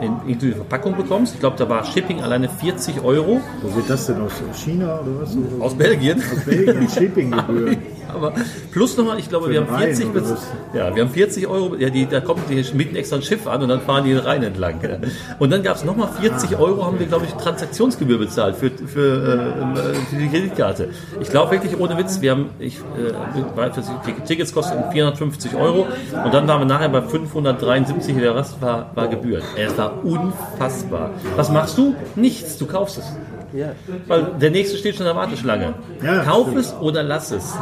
[0.00, 1.34] äh, in- inklusive Verpackung bekommst.
[1.34, 5.20] Ich glaube, da war Shipping alleine 40 Euro Wo wird das denn aus China oder
[5.22, 5.36] was?
[5.60, 6.22] aus Belgien.
[6.46, 7.76] Belgien, Shippinggebühren.
[8.14, 8.32] Aber
[8.72, 10.30] plus nochmal, ich glaube, wir haben Rhein 40 oder bis,
[10.74, 13.62] ja, wir haben 40 Euro, ja, die, da kommt die mieten extra ein Schiff an
[13.62, 14.80] und dann fahren die den Rhein entlang.
[14.82, 14.98] ja.
[15.38, 19.54] Und dann gab es nochmal 40 Euro, haben wir, glaube ich, Transaktionsgebühr bezahlt für, für,
[19.76, 20.90] äh, für die Kreditkarte.
[21.20, 25.86] Ich glaube wirklich, ohne Witz, wir haben, ich, äh, Tickets kosten 450 Euro
[26.24, 29.42] und dann waren wir nachher bei 573, der Rest war, war Gebühren.
[29.56, 31.10] Es war unfassbar.
[31.36, 31.94] Was machst du?
[32.16, 33.04] Nichts, du kaufst es.
[33.52, 33.72] Ja.
[34.06, 35.74] Weil der nächste steht schon in der Warteschlange.
[36.02, 36.60] Ja, Kauf stimmt.
[36.60, 37.54] es oder lass es.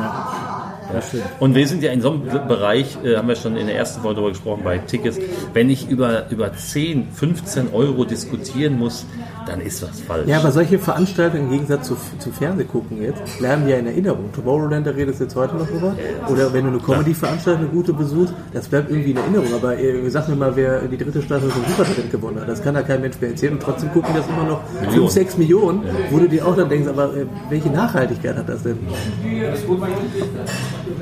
[1.41, 4.01] Und wir sind ja in so einem Bereich, äh, haben wir schon in der ersten
[4.01, 5.19] Folge darüber gesprochen, bei Tickets,
[5.53, 9.07] wenn ich über, über 10, 15 Euro diskutieren muss,
[9.49, 10.29] dann ist was falsch.
[10.29, 14.31] Ja, aber solche Veranstaltungen im Gegensatz zu, zu Fernsehgucken jetzt, bleiben ja in Erinnerung.
[14.33, 15.95] Tomorrowland, da redest du jetzt heute noch drüber.
[16.29, 19.55] Oder wenn du eine Comedy-Veranstaltung, eine gute besuchst, das bleibt irgendwie in Erinnerung.
[19.55, 22.49] Aber äh, sag mir mal, wer die dritte Staffel von Supertalent gewonnen hat.
[22.49, 23.55] Das kann da kein Mensch mehr erzählen.
[23.55, 24.61] Und trotzdem gucken das immer noch
[24.93, 28.63] 5, 6 Millionen, wo du dir auch dann denkst, aber äh, welche Nachhaltigkeit hat das
[28.63, 28.79] denn?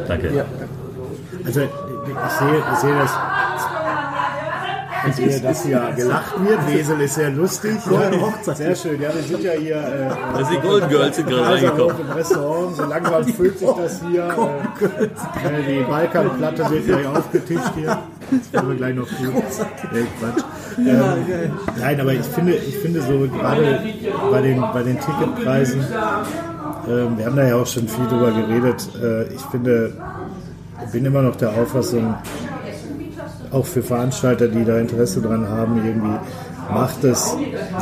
[0.08, 0.34] Danke.
[0.34, 0.44] Ja.
[1.44, 1.68] Also ich
[2.38, 3.10] sehe, ich sehe das.
[5.08, 6.66] Ich sehe, dass hier gelacht wird.
[6.66, 7.76] Wesel ist sehr lustig.
[7.88, 8.56] Goldene Hochzeit.
[8.56, 9.00] Sehr schön.
[9.00, 12.00] Ja, wir sind ja hier äh, Also die Golden Girls sind gerade reingekommen.
[12.00, 12.76] im Restaurant.
[12.76, 14.24] So langsam füllt sich das hier.
[14.24, 15.04] Äh,
[15.48, 17.98] äh, die Balkanplatte wird gleich aufgetischt hier.
[18.30, 19.42] Das werden wir gleich noch tun.
[19.92, 20.44] Nee, Quatsch.
[20.78, 23.80] Ähm, nein, aber ich finde, ich finde so gerade
[24.32, 25.84] bei den, bei den Ticketpreisen,
[26.86, 28.88] wir haben da ja auch schon viel drüber geredet.
[29.02, 29.92] Äh, ich finde,
[30.92, 32.14] bin immer noch der Auffassung,
[33.50, 36.18] auch für Veranstalter, die da Interesse dran haben, irgendwie
[36.72, 37.36] macht es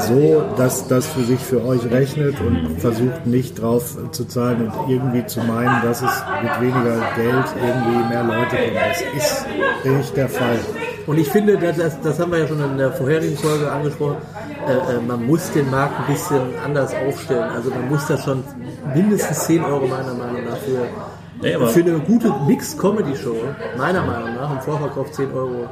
[0.08, 4.90] so, dass das für sich für euch rechnet und versucht nicht drauf zu zahlen und
[4.90, 8.74] irgendwie zu meinen, dass es mit weniger Geld irgendwie mehr Leute kommen.
[8.74, 9.46] Das ist
[9.84, 10.58] nicht der Fall.
[11.06, 14.16] Und ich finde, das, das, haben wir ja schon in der vorherigen Folge angesprochen,
[14.66, 17.50] äh, äh, man muss den Markt ein bisschen anders aufstellen.
[17.54, 18.42] Also man muss das schon
[18.94, 20.86] mindestens 10 Euro meiner Meinung nach für,
[21.56, 23.36] aber- für eine gute Mixed-Comedy-Show,
[23.76, 25.66] meiner Meinung nach, im Vorverkauf 10 Euro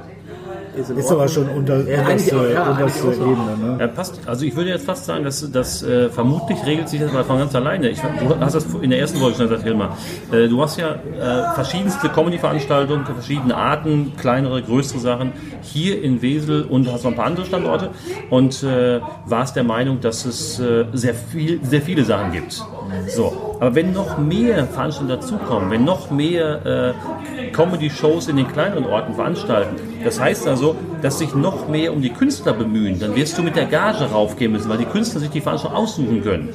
[0.76, 3.08] ist in Ist aber schon unter, Ja, unterste, ja, unterste.
[3.08, 3.56] Ebene.
[3.60, 3.76] Ne?
[3.80, 4.20] Ja, passt.
[4.26, 7.38] Also ich würde jetzt fast sagen, dass, dass äh, vermutlich regelt sich das mal von
[7.38, 7.88] ganz alleine.
[7.88, 9.96] Ich, du hast das in der ersten Folge schon gesagt, Hilmar.
[10.30, 15.32] Äh, du hast ja äh, verschiedenste Comedy-Veranstaltungen, verschiedene Arten, kleinere, größere Sachen,
[15.62, 17.90] hier in Wesel und hast noch ein paar andere Standorte
[18.30, 22.62] und äh, warst der Meinung, dass es äh, sehr, viel, sehr viele Sachen gibt.
[23.08, 28.84] So, aber wenn noch mehr Veranstaltungen dazukommen, wenn noch mehr äh, Comedy-Shows in den kleineren
[28.86, 33.38] Orten veranstalten, das heißt also, dass sich noch mehr um die Künstler bemühen, dann wirst
[33.38, 36.48] du mit der Gage raufgehen müssen, weil die Künstler sich die Veranstaltung aussuchen können.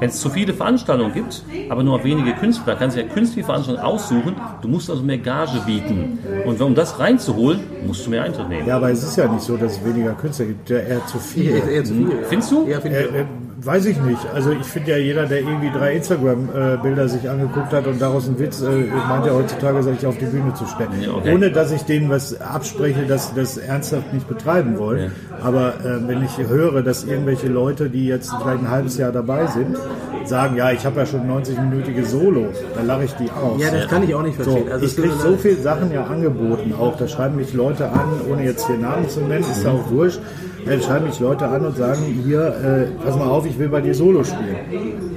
[0.00, 3.86] Wenn es zu viele Veranstaltungen gibt, aber nur wenige Künstler, kannst du ja künstliche Veranstaltungen
[3.86, 4.36] aussuchen.
[4.60, 6.18] Du musst also mehr Gage bieten.
[6.44, 8.66] Und um das reinzuholen, musst du mehr Eintritt nehmen.
[8.66, 11.18] Ja, aber es ist ja nicht so, dass es weniger Künstler gibt, ja eher zu
[11.18, 11.58] viele.
[11.58, 12.24] Eher, eher zu viel.
[12.28, 12.66] Findest du?
[12.66, 13.14] Ja, finde ich.
[13.14, 13.24] Äh,
[13.64, 14.20] weiß ich nicht.
[14.34, 18.38] Also ich finde ja jeder, der irgendwie drei Instagram-Bilder sich angeguckt hat und daraus einen
[18.38, 18.68] Witz, äh,
[19.08, 20.90] meint ja heutzutage, sich auf die Bühne zu stellen.
[21.00, 21.34] Ja, okay.
[21.34, 25.12] Ohne dass ich denen was abspreche, dass sie das ernsthaft nicht betreiben wollen.
[25.42, 29.46] Aber äh, wenn ich höre, dass irgendwelche Leute, die jetzt vielleicht ein halbes Jahr dabei
[29.46, 29.76] sind,
[30.24, 33.60] sagen, ja, ich habe ja schon 90-minütige Solo, dann lache ich die aus.
[33.60, 34.72] Ja, das kann ich auch nicht So, verstehen.
[34.72, 36.96] Also ich kriege so viele Sachen ja angeboten auch.
[36.96, 40.20] Da schreiben mich Leute an, ohne jetzt hier Namen zu nennen, ist ja auch wurscht.
[40.66, 43.80] Da schreiben mich Leute an und sagen, hier, äh, pass mal auf, ich will bei
[43.80, 44.56] dir Solo spielen.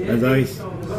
[0.08, 0.50] Dann sage ich,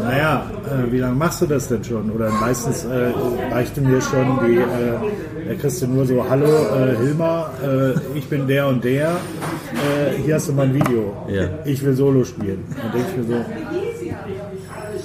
[0.03, 2.11] naja, äh, wie lange machst du das denn schon?
[2.11, 3.13] Oder meistens äh,
[3.51, 8.29] reichte mir schon die, äh, da kriegst du nur so, hallo äh, Hilmar, äh, ich
[8.29, 11.13] bin der und der, äh, hier hast du mein Video.
[11.29, 11.49] Ja.
[11.65, 12.65] Ich will Solo spielen.
[12.83, 13.45] Dann denke ich mir so,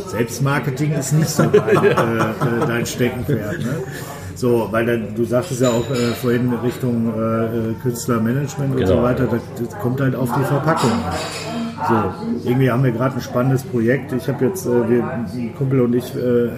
[0.10, 3.60] Selbstmarketing ist nicht so dein, äh, äh, dein Steckenpferd.
[3.60, 3.84] Ne?
[4.40, 8.94] So, weil dann, du sagtest ja auch äh, vorhin Richtung äh, äh, Künstlermanagement und so
[8.94, 9.04] Genau.
[9.04, 11.14] weiter, das, das kommt halt auf die Verpackung an.
[11.90, 14.14] So, irgendwie haben wir gerade ein spannendes Projekt.
[14.14, 15.04] Ich habe jetzt, äh, wir,
[15.58, 16.52] Kumpel und ich äh,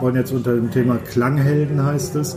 [0.00, 2.34] wollen jetzt unter dem Thema Klanghelden heißt es,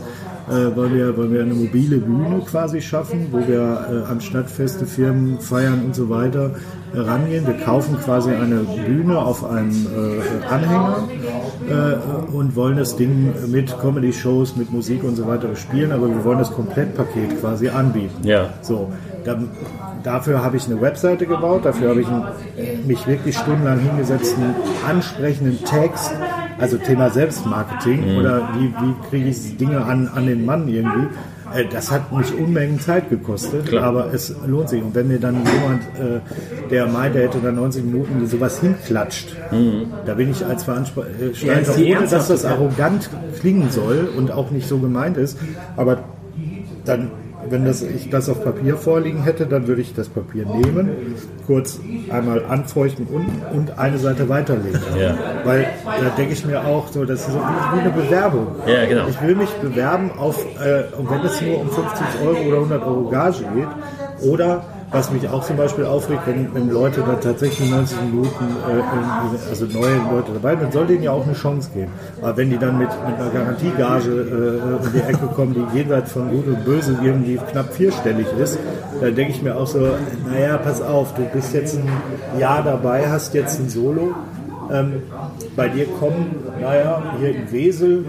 [0.50, 4.84] äh, wollen, wir, wollen wir eine mobile Bühne quasi schaffen, wo wir äh, an Stadtfeste,
[4.84, 6.50] Firmen, Feiern und so weiter
[6.94, 7.46] äh, rangehen.
[7.46, 11.08] Wir kaufen quasi eine Bühne auf einem äh, Anhänger
[11.68, 16.24] äh, und wollen das Ding mit Comedy-Shows, mit Musik und so weiter bespielen, aber wir
[16.24, 18.26] wollen das Komplettpaket quasi anbieten.
[18.26, 18.50] Ja.
[18.62, 18.90] So,
[19.24, 19.50] dann,
[20.02, 24.54] dafür habe ich eine Webseite gebaut, dafür habe ich einen, mich wirklich stundenlang hingesetzt, einen
[24.88, 26.12] ansprechenden Text,
[26.58, 31.08] also Thema Selbstmarketing oder wie, wie kriege ich Dinge an, an den Mann irgendwie.
[31.54, 33.84] Äh, Das hat mich Unmengen Zeit gekostet, Klar.
[33.84, 34.82] aber es lohnt sich.
[34.82, 36.20] Und wenn mir dann jemand, äh,
[36.70, 39.36] der meint, der hätte dann 90 Minuten sowas hinklatscht,
[40.06, 43.10] da bin ich als Ja, Veranstalter, ist die ohne dass das arrogant
[43.40, 45.38] klingen soll und auch nicht so gemeint ist,
[45.76, 46.04] aber
[46.84, 47.10] dann,
[47.52, 51.14] wenn das, ich das auf Papier vorliegen hätte, dann würde ich das Papier nehmen,
[51.46, 51.78] kurz
[52.10, 54.80] einmal anfeuchten und, und eine Seite weiterlegen.
[54.98, 55.16] Ja.
[55.44, 58.46] Weil da denke ich mir auch, so, das ist so wie, eine Bewerbung.
[58.66, 59.06] Ja, genau.
[59.06, 63.08] Ich will mich bewerben auf, äh, wenn es nur um 50 Euro oder 100 Euro
[63.10, 63.68] Gage geht,
[64.26, 69.48] oder was mich auch zum Beispiel aufregt, wenn, wenn Leute da tatsächlich 90 Minuten, äh,
[69.48, 71.90] also neue Leute dabei sind, dann soll denen ja auch eine Chance geben.
[72.20, 76.12] Aber wenn die dann mit, mit einer Garantiegage äh, in die Ecke kommen, die jenseits
[76.12, 78.58] von Gut und Böse irgendwie knapp vierstellig ist,
[79.00, 79.88] dann denke ich mir auch so,
[80.30, 81.88] naja, pass auf, du bist jetzt ein
[82.38, 84.14] Jahr dabei, hast jetzt ein Solo.
[84.70, 85.02] Ähm,
[85.56, 88.04] bei dir kommen, naja, hier in Wesel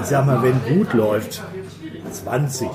[0.00, 1.42] ich sag mal, wenn gut läuft,
[2.12, 2.68] 20.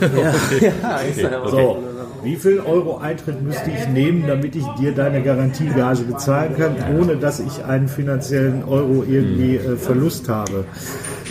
[0.00, 1.78] Ja, ja, ist dann aber So,
[2.22, 7.16] wie viel Euro Eintritt müsste ich nehmen, damit ich dir deine Garantiegage bezahlen kann, ohne
[7.16, 10.64] dass ich einen finanziellen Euro irgendwie äh, Verlust habe?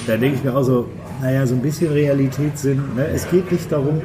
[0.08, 0.88] Da denke ich mir auch so,
[1.22, 2.82] naja, so ein bisschen Realitätssinn.
[2.96, 3.08] Ne?
[3.14, 4.02] Es geht nicht darum,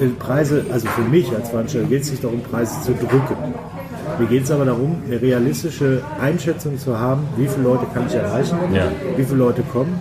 [0.00, 3.36] äh, Preise, also für mich als Veranstalter geht es nicht darum, Preise zu drücken.
[4.22, 8.14] Mir geht es aber darum, eine realistische Einschätzung zu haben, wie viele Leute kann ich
[8.14, 8.84] erreichen, Ja.
[9.16, 10.00] wie viele Leute kommen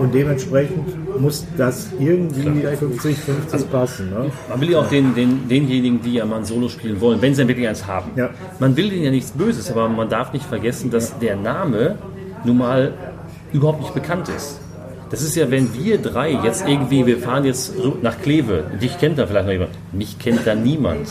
[0.00, 4.08] und dementsprechend muss das irgendwie 50, 50 passen.
[4.08, 4.30] Ne?
[4.48, 7.34] Man will ja auch den, den, denjenigen, die ja mal ein Solo spielen wollen, wenn
[7.34, 8.12] sie dann wirklich eins haben.
[8.16, 8.30] Ja.
[8.60, 11.96] Man will denen ja nichts Böses, aber man darf nicht vergessen, dass der Name
[12.46, 12.94] nun mal
[13.52, 14.58] überhaupt nicht bekannt ist.
[15.10, 19.18] Das ist ja, wenn wir drei jetzt irgendwie, wir fahren jetzt nach Kleve, dich kennt
[19.18, 21.08] da vielleicht noch jemand, mich kennt da niemand.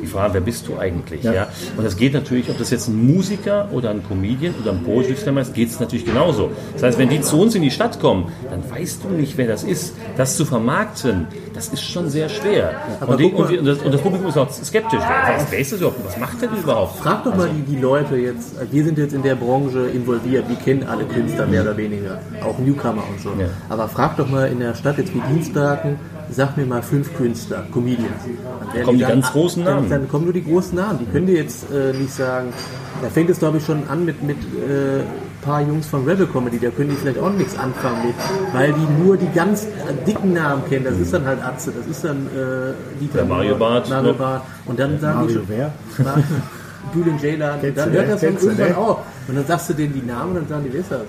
[0.00, 1.22] Die Frage, wer bist du eigentlich?
[1.22, 1.48] Ja.
[1.76, 5.16] Und das geht natürlich, ob das jetzt ein Musiker oder ein Comedian oder ein Poetry
[5.16, 6.50] Slammer ist, geht es natürlich genauso.
[6.74, 9.46] Das heißt, wenn die zu uns in die Stadt kommen, dann weißt du nicht, wer
[9.46, 9.94] das ist.
[10.16, 12.74] Das zu vermarkten, das ist schon sehr schwer.
[13.00, 15.00] Aber und, die, und, die, und, das, und das Publikum ist auch skeptisch.
[15.00, 16.04] Wer, wer ist das überhaupt?
[16.04, 16.98] Was macht der denn überhaupt?
[16.98, 20.56] Frag doch mal die, die Leute jetzt, wir sind jetzt in der Branche involviert, wir
[20.56, 23.30] kennen alle Künstler mehr oder weniger, auch Newcomer und so.
[23.38, 23.46] Ja.
[23.68, 25.98] Aber frag doch mal in der Stadt jetzt wie Dienstlaken,
[26.34, 28.10] sag mir mal fünf Künstler, Comedians.
[28.74, 29.88] Dann Kommen die dann- ganz großen Namen.
[29.90, 30.98] Dann kommen nur die großen Namen.
[31.00, 32.52] Die können dir jetzt äh, nicht sagen,
[33.02, 35.02] da fängt es glaube ich schon an mit mit äh,
[35.44, 38.14] paar Jungs von Rebel Comedy, da können die vielleicht auch nichts anfangen mit,
[38.54, 39.68] weil die nur die ganz äh,
[40.06, 40.84] dicken Namen kennen.
[40.84, 44.18] Das ist dann halt Atze, das ist dann äh, Dieter Der Mario Barth Mario noch.
[44.18, 44.42] Barth.
[44.66, 45.72] Und dann sagen die Mario schon, wer?
[46.94, 48.10] Julian Jaylan, Kennst dann du hört den?
[48.12, 48.76] das dann Kennst du irgendwann den?
[48.76, 48.98] auf.
[49.28, 51.00] Und dann sagst du denen die Namen und dann sagen die, wer ist das?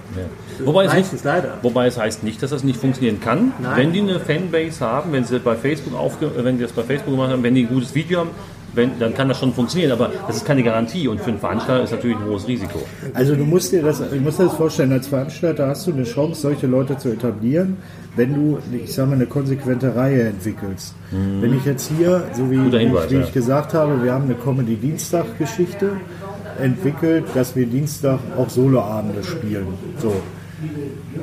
[0.64, 1.58] Wobei es, leider.
[1.62, 3.52] wobei es heißt nicht, dass das nicht funktionieren kann.
[3.62, 3.72] Nein.
[3.78, 7.14] Wenn die eine Fanbase haben, wenn sie bei Facebook aufge wenn die das bei Facebook
[7.14, 8.30] gemacht haben, wenn die ein gutes Video haben,
[8.76, 9.92] wenn, dann kann das schon funktionieren.
[9.92, 12.80] Aber das ist keine Garantie und für einen Veranstalter ist natürlich ein hohes Risiko.
[13.14, 16.04] Also du musst dir das, du musst dir das vorstellen, als Veranstalter hast du eine
[16.04, 17.78] Chance, solche Leute zu etablieren,
[18.15, 20.93] wenn du, ich sag mal, eine konsequente Reihe entwickelst.
[21.12, 23.21] Wenn ich jetzt hier, so wie, Hinweis, ich, wie ja.
[23.21, 25.91] ich gesagt habe, wir haben eine Comedy-Dienstag-Geschichte
[26.62, 29.67] entwickelt, dass wir Dienstag auch Soloabende spielen.
[29.99, 30.13] So.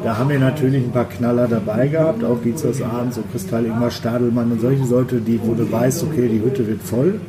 [0.03, 4.51] Da haben wir natürlich ein paar Knaller dabei gehabt, auch Dienstagsabends, so Kristall Ingmar Stadelmann
[4.53, 7.21] und solche Leute, die, wo du weißt, okay, die Hütte wird voll.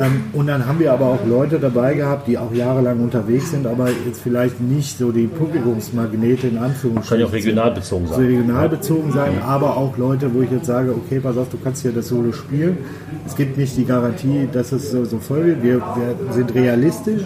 [0.00, 3.66] Ähm, und dann haben wir aber auch Leute dabei gehabt, die auch jahrelang unterwegs sind,
[3.66, 7.20] aber jetzt vielleicht nicht so die Publikumsmagnete in Kann Anführungsstrichen.
[7.20, 8.20] ja auch regional bezogen sein.
[8.20, 11.82] regional bezogen sein, aber auch Leute, wo ich jetzt sage, okay, pass auf, du kannst
[11.82, 12.78] hier das Solo spielen.
[13.26, 15.60] Es gibt nicht die Garantie, dass es so, so voll wird.
[15.62, 17.22] Wir, wir sind realistisch,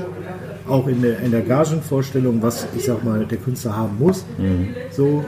[0.67, 4.25] auch in der, in der Gagenvorstellung, was ich sag mal, der Künstler haben muss.
[4.91, 5.25] So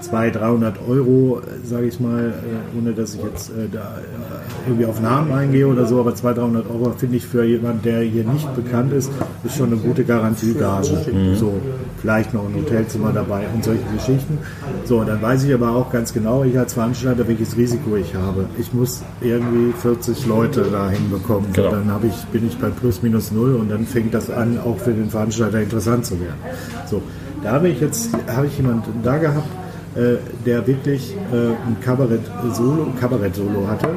[0.00, 4.86] 200, 300 Euro, sage ich mal, äh, ohne dass ich jetzt äh, da äh, irgendwie
[4.86, 8.24] auf Namen eingehe oder so, aber 200, 300 Euro finde ich für jemanden, der hier
[8.24, 9.10] nicht bekannt ist,
[9.44, 10.90] ist schon eine gute Garantiegage.
[11.34, 11.52] So,
[12.00, 14.38] vielleicht noch ein Hotelzimmer dabei und solche Geschichten.
[14.84, 18.46] So, dann weiß ich aber auch ganz genau, ich als Veranstalter, welches Risiko ich habe.
[18.58, 21.52] Ich muss irgendwie 40 Leute da hinbekommen.
[21.52, 21.70] Genau.
[21.70, 24.92] Dann ich, bin ich bei plus minus null und dann fängt das an, auch für
[24.92, 26.38] den Veranstalter interessant zu werden.
[26.86, 27.02] So,
[27.42, 29.48] da habe ich jetzt, habe ich jemanden da gehabt,
[29.96, 33.88] äh, der wirklich äh, ein Kabarett-Solo Kabarett-Solo hatte.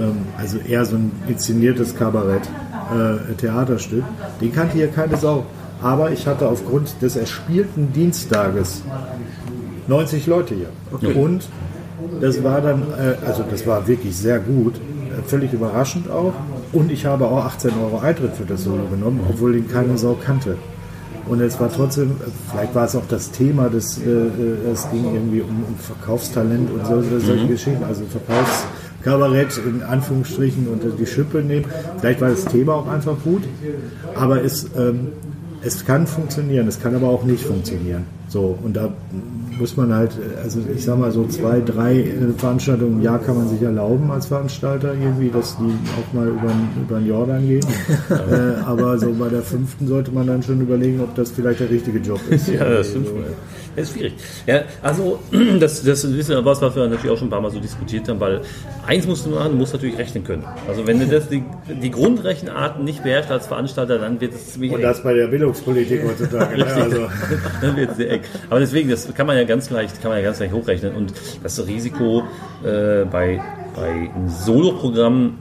[0.00, 4.04] Ähm, also eher so ein inszeniertes Kabarett-Theaterstück.
[4.40, 5.46] Den kannte hier keine Sau.
[5.80, 8.82] Aber ich hatte aufgrund des erspielten Dienstages
[9.88, 11.14] 90 Leute hier.
[11.14, 11.48] Und
[12.20, 16.34] das war dann, äh, also das war wirklich sehr gut, äh, völlig überraschend auch.
[16.72, 20.16] Und ich habe auch 18 Euro Eintritt für das Solo genommen, obwohl den keine Sau
[20.24, 20.56] kannte.
[21.28, 24.90] Und es war trotzdem, äh, vielleicht war es auch das Thema, des, äh, äh, es
[24.90, 30.82] ging irgendwie um, um Verkaufstalent und so, so, solche Geschichten, also Verkaufskabarett in Anführungsstrichen und
[30.98, 31.66] die Schippe nehmen.
[32.00, 33.42] Vielleicht war das Thema auch einfach gut,
[34.14, 35.08] aber es, ähm,
[35.62, 38.04] es kann funktionieren, es kann aber auch nicht funktionieren.
[38.32, 38.88] So, und da
[39.58, 43.36] muss man halt, also ich sag mal so zwei, drei äh, Veranstaltungen im Jahr kann
[43.36, 47.46] man sich erlauben als Veranstalter irgendwie, dass die auch mal über den, über den Jordan
[47.46, 47.66] gehen.
[48.10, 51.68] äh, aber so bei der fünften sollte man dann schon überlegen, ob das vielleicht der
[51.68, 52.48] richtige Job ist.
[52.48, 53.16] Ja, das stimmt schon.
[53.74, 54.14] Das ist schwierig.
[54.46, 55.18] Ja, also,
[55.60, 58.20] das, das ist was, was wir natürlich auch schon ein paar Mal so diskutiert haben,
[58.20, 58.40] weil
[58.86, 60.44] eins musst du machen, du musst natürlich rechnen können.
[60.68, 61.42] Also, wenn du das, die,
[61.82, 66.02] die Grundrechenarten nicht beherrscht als Veranstalter, dann wird es ziemlich Und das bei der Bildungspolitik
[66.04, 66.58] heutzutage.
[66.58, 66.66] ne?
[66.66, 67.08] Also,
[67.62, 68.21] dann wird es sehr eng.
[68.50, 70.94] Aber deswegen, das kann man ja ganz leicht, kann man ja ganz leicht hochrechnen.
[70.94, 72.24] Und das Risiko
[72.64, 73.40] äh, bei,
[73.74, 75.38] bei einem Soloprogramm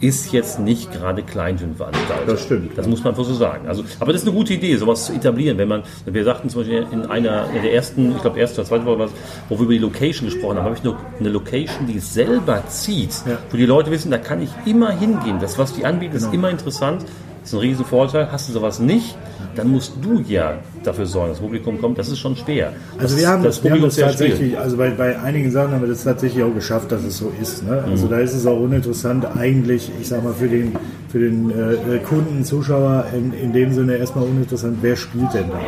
[0.00, 2.26] ist jetzt nicht gerade klein für einen Veranstalter.
[2.26, 2.76] Das stimmt.
[2.76, 3.68] Das muss man so sagen.
[3.68, 5.58] Also, aber das ist eine gute Idee, sowas zu etablieren.
[5.58, 8.68] Wenn man, wir sagten zum Beispiel in einer in der ersten, ich glaube erste oder
[8.68, 9.08] zweite Woche,
[9.48, 13.12] wo wir über die Location gesprochen haben, habe ich noch eine Location, die selber zieht,
[13.28, 13.38] Ja.
[13.48, 15.38] wo die Leute wissen, da kann ich immer hingehen.
[15.40, 17.04] Das, was die anbieten, ist immer interessant.
[17.42, 18.30] Das ist ein Riesenvorteil.
[18.30, 19.16] Hast du sowas nicht,
[19.56, 21.98] dann musst du ja dafür sorgen, dass das Publikum kommt.
[21.98, 22.72] Das ist schon schwer.
[22.98, 25.88] Also wir haben das, wir haben das tatsächlich, also bei, bei einigen Sachen haben wir
[25.88, 27.64] das tatsächlich auch geschafft, dass es so ist.
[27.64, 27.82] Ne?
[27.84, 28.10] Also mhm.
[28.10, 30.76] da ist es auch uninteressant eigentlich, ich sag mal, für den,
[31.08, 35.60] für den äh, Kunden, Zuschauer in, in dem Sinne erstmal uninteressant, wer spielt denn da?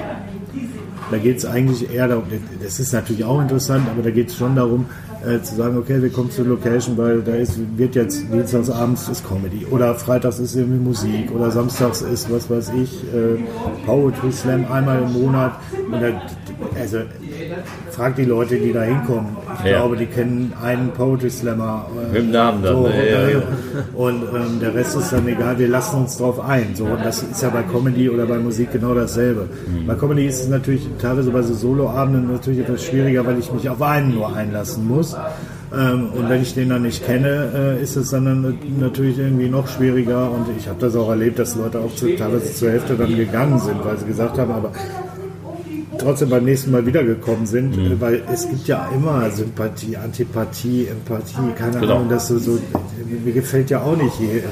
[1.11, 2.25] Da geht es eigentlich eher darum,
[2.63, 4.87] das ist natürlich auch interessant, aber da geht es schon darum,
[5.27, 9.09] äh, zu sagen, okay, wir kommen zur Location, weil da ist, wird jetzt dienstags abends
[9.09, 13.39] ist Comedy oder freitags ist irgendwie Musik oder samstags ist, was weiß ich, äh,
[13.87, 15.53] Poetry Slam einmal im Monat.
[15.87, 16.23] Und da,
[16.79, 16.99] also
[17.90, 19.37] frag die Leute, die da hinkommen.
[19.59, 19.79] Ich ja.
[19.79, 21.87] glaube, die kennen einen Poetry Slammer.
[21.90, 22.75] Äh, Mit dem Namen dann.
[22.75, 23.11] So, ne?
[23.11, 23.42] ja, ja.
[23.94, 26.75] Und ähm, der Rest ist dann egal, wir lassen uns drauf ein.
[26.75, 29.49] So, und das ist ja bei Comedy oder bei Musik genau dasselbe.
[29.66, 29.87] Mhm.
[29.87, 33.68] Bei Comedy ist es natürlich teilweise bei so Soloabenden natürlich etwas schwieriger, weil ich mich
[33.68, 35.16] auf einen nur einlassen muss.
[35.77, 39.68] Ähm, und wenn ich den dann nicht kenne, äh, ist es dann natürlich irgendwie noch
[39.68, 40.31] schwieriger.
[40.31, 43.59] Und ich habe das auch erlebt, dass Leute auch zu, teilweise zur Hälfte dann gegangen
[43.59, 44.73] sind, weil sie gesagt haben, aber
[46.05, 48.01] trotzdem beim nächsten Mal wiedergekommen sind, mhm.
[48.01, 51.97] weil es gibt ja immer Sympathie, Antipathie, Empathie, keine genau.
[51.97, 52.59] Ahnung, dass du so,
[53.25, 54.43] mir gefällt ja auch nicht hier, äh, äh,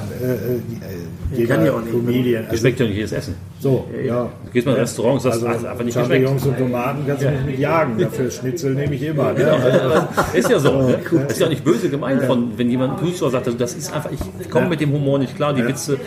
[1.35, 1.93] jeder kann ja auch nicht.
[1.93, 2.45] Comedian.
[2.47, 3.35] Also, schmeckt ja nicht jedes Essen.
[3.61, 4.29] So, ja.
[4.45, 7.23] Du gehst mal in ein Restaurant und sagst, also, einfach nicht Champignons und Tomaten kannst
[7.23, 7.99] du nicht mit jagen.
[7.99, 9.33] Dafür Schnitzel nehme ich immer.
[9.33, 9.39] Ne?
[9.39, 9.55] Genau.
[9.55, 10.83] Also, ist ja so.
[10.83, 10.99] Ne?
[11.29, 13.93] Ist ja auch nicht böse gemeint, von, wenn jemand ein Zuschauer sagt, also das ist
[13.93, 15.99] einfach, ich komme mit dem Humor nicht klar, die Witze,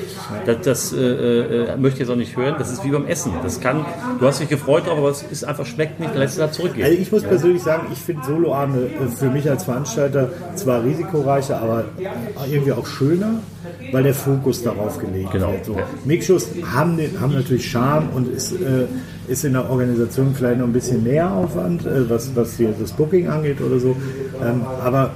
[0.46, 2.56] das, das äh, äh, möchte ich jetzt auch nicht hören.
[2.60, 3.32] Das ist wie beim Essen.
[3.42, 3.86] Das kann,
[4.20, 6.86] du hast dich gefreut drauf, aber es ist einfach, schmeckt nicht, lässt es halt zurückgehen.
[6.86, 11.62] Also ich muss persönlich sagen, ich finde Soloabende äh, für mich als Veranstalter zwar risikoreicher,
[11.62, 11.86] aber
[12.50, 13.40] irgendwie auch schöner,
[13.92, 15.52] weil der Fokus darauf gelegt genau.
[15.52, 15.66] wird.
[15.66, 15.78] So.
[16.06, 18.88] Mixshows haben, haben natürlich Charme und ist, äh,
[19.28, 22.92] ist in der Organisation vielleicht noch ein bisschen mehr Aufwand, äh, was, was hier das
[22.94, 23.96] Booking angeht oder so.
[24.42, 25.12] Ähm, aber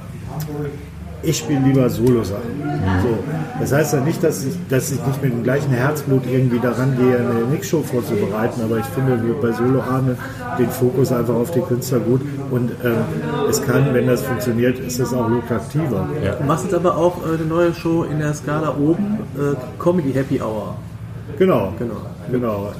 [1.24, 2.64] ich spiele lieber Solo-Sachen.
[3.04, 3.18] So.
[3.60, 6.98] Das heißt ja nicht, dass ich, dass ich nicht mit dem gleichen Herzblut irgendwie daran
[6.98, 10.18] gehe, eine Mixshow vorzubereiten, aber ich finde bei Solo-Abenden
[10.58, 12.98] den Fokus einfach auf die Künstler gut und ähm,
[13.50, 16.08] es kann, wenn das funktioniert, ist es auch lukrativer.
[16.24, 16.36] Ja.
[16.36, 20.14] Du machst jetzt aber auch äh, eine neue Show in der Skala oben, äh, Comedy
[20.14, 20.76] Happy Hour.
[21.38, 21.96] Genau, genau,
[22.32, 22.72] genau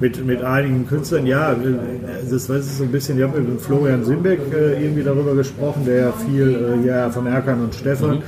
[0.00, 1.26] mit, mit einigen Künstlern.
[1.26, 1.54] Ja,
[2.30, 3.18] das weiß ich so ein bisschen.
[3.18, 7.26] Ich habe mit Florian Simbeck äh, irgendwie darüber gesprochen, der ja viel äh, ja, von
[7.26, 8.16] Erkan und Stefan.
[8.16, 8.22] Mhm.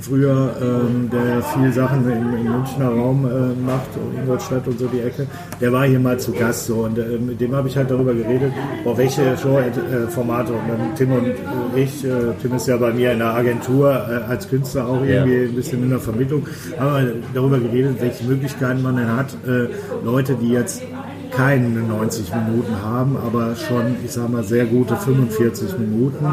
[0.00, 5.00] Früher, ähm, der viel Sachen im, im Münchner Raum äh, macht, Ingolstadt und so die
[5.00, 5.26] Ecke,
[5.60, 8.14] der war hier mal zu Gast so und äh, mit dem habe ich halt darüber
[8.14, 8.52] geredet,
[8.84, 11.26] boah, welche Show-Formate und dann Tim und
[11.76, 15.48] ich, äh, Tim ist ja bei mir in der Agentur äh, als Künstler auch irgendwie
[15.48, 16.46] ein bisschen in der Vermittlung,
[16.78, 19.68] haben wir darüber geredet, welche Möglichkeiten man denn hat, äh,
[20.02, 20.82] Leute, die jetzt
[21.36, 26.24] keine 90 Minuten haben, aber schon, ich sage mal, sehr gute 45 Minuten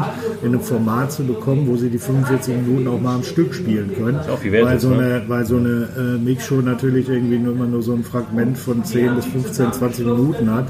[0.42, 3.92] in einem Format zu bekommen, wo sie die 45 Minuten auch mal am Stück spielen
[3.96, 4.20] können.
[4.64, 4.96] weil, so ne?
[4.96, 8.84] eine, weil so eine äh, Mixshow natürlich irgendwie nur immer nur so ein Fragment von
[8.84, 10.66] 10 bis 15, 20 Minuten hat.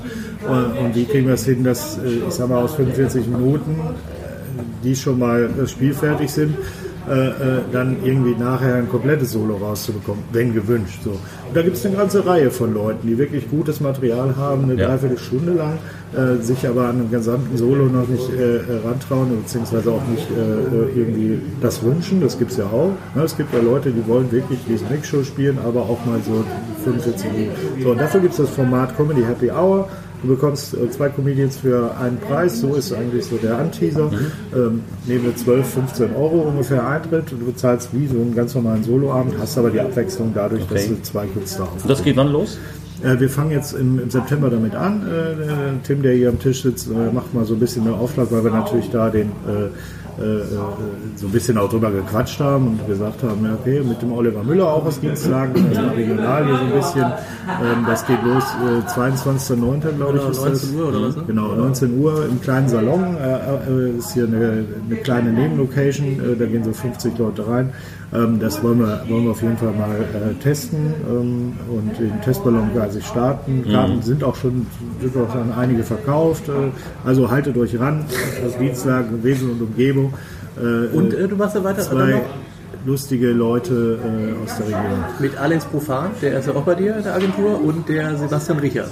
[0.47, 3.73] Und, und wie kriegen wir es hin, dass, äh, ich sage mal, aus 45 Minuten,
[3.73, 6.57] äh, die schon mal äh, spielfertig sind,
[7.09, 7.33] äh, äh,
[7.73, 11.01] dann irgendwie nachher ein komplettes Solo rauszubekommen, wenn gewünscht.
[11.03, 11.11] So.
[11.11, 14.75] Und da gibt es eine ganze Reihe von Leuten, die wirklich gutes Material haben, eine
[14.75, 14.87] ja.
[14.87, 15.79] Dreiviertelstunde lang,
[16.15, 20.29] äh, sich aber an einem gesamten Solo noch nicht äh, äh rantrauen, beziehungsweise auch nicht
[20.31, 22.21] äh, irgendwie das wünschen.
[22.21, 22.93] Das gibt es ja auch.
[23.15, 23.23] Ne?
[23.23, 26.45] Es gibt ja Leute, die wollen wirklich diese Mixshow spielen, aber auch mal so
[26.85, 27.53] 45 Minuten.
[27.83, 29.89] So, und dafür gibt es das Format Comedy Happy Hour.
[30.22, 34.11] Du bekommst äh, zwei Comedians für einen Preis, so ist eigentlich so der Anteaser.
[34.11, 34.33] Mhm.
[34.54, 38.54] Ähm, nehmen wir 12, 15 Euro ungefähr Eintritt und du bezahlst wie so einen ganz
[38.54, 40.74] normalen Soloabend, hast aber die Abwechslung dadurch, okay.
[40.74, 41.88] dass du zwei Künstler aufnimmst.
[41.90, 42.59] Das geht wann los?
[43.02, 45.02] Äh, wir fangen jetzt im, im, September damit an.
[45.06, 48.30] Äh, Tim, der hier am Tisch sitzt, äh, macht mal so ein bisschen eine Aufschlag,
[48.30, 49.70] weil wir natürlich da den äh,
[51.16, 54.42] so ein bisschen auch drüber gequatscht haben und gesagt haben, ja, okay, mit dem Oliver
[54.42, 57.12] Müller auch aus Dienstlagen, also regional hier so ein bisschen.
[57.62, 59.96] Ähm, das geht los, äh, 22.09.
[59.96, 60.28] glaube ich.
[60.28, 60.70] Ist 19 das.
[60.72, 61.16] Uhr oder was?
[61.16, 61.24] Ne?
[61.26, 63.16] Genau, 19 Uhr im kleinen Salon.
[63.16, 67.72] Äh, äh, ist hier eine, eine kleine Nebenlocation, äh, da gehen so 50 Leute rein.
[68.12, 72.20] Ähm, das wollen wir, wollen wir auf jeden Fall mal äh, testen ähm, und den
[72.22, 73.62] Testballon quasi starten.
[73.64, 73.72] Mhm.
[73.72, 74.66] Karten sind auch schon,
[75.00, 76.48] sind auch schon einige verkauft.
[76.48, 76.72] Äh,
[77.06, 78.04] also haltet euch ran,
[78.42, 80.10] das Dienstag, Wesen und Umgebung.
[80.57, 82.23] Äh, und äh, du machst ja weiter zwei,
[82.87, 85.05] lustige Leute äh, aus der Region.
[85.18, 88.59] Mit Alex Profan, der ist ja auch bei dir in der Agentur, und der Sebastian
[88.59, 88.90] Richers.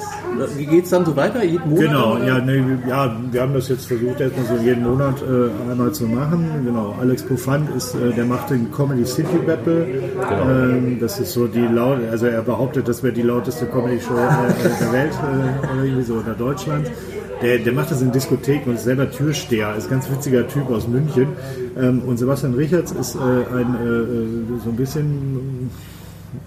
[0.57, 1.43] Wie geht es dann so weiter?
[1.43, 1.85] Jeden Monat?
[1.85, 5.93] Genau, ja, ne, ja, wir haben das jetzt versucht, erstmal so jeden Monat äh, einmal
[5.93, 6.47] zu machen.
[6.65, 9.87] Genau, Alex Profan ist, äh, der macht den Comedy City Battle.
[9.87, 10.51] Genau.
[10.51, 14.15] Ähm, das ist so die laut, also er behauptet, das wäre die lauteste Comedy Show
[14.15, 16.91] äh, der Welt äh, oder irgendwie so oder Deutschlands.
[17.43, 20.71] Der, der macht das in Diskotheken und ist selber Türsteher, ist ein ganz witziger Typ
[20.71, 21.29] aus München.
[21.77, 25.71] Ähm, und Sebastian Richards ist äh, ein äh, so ein bisschen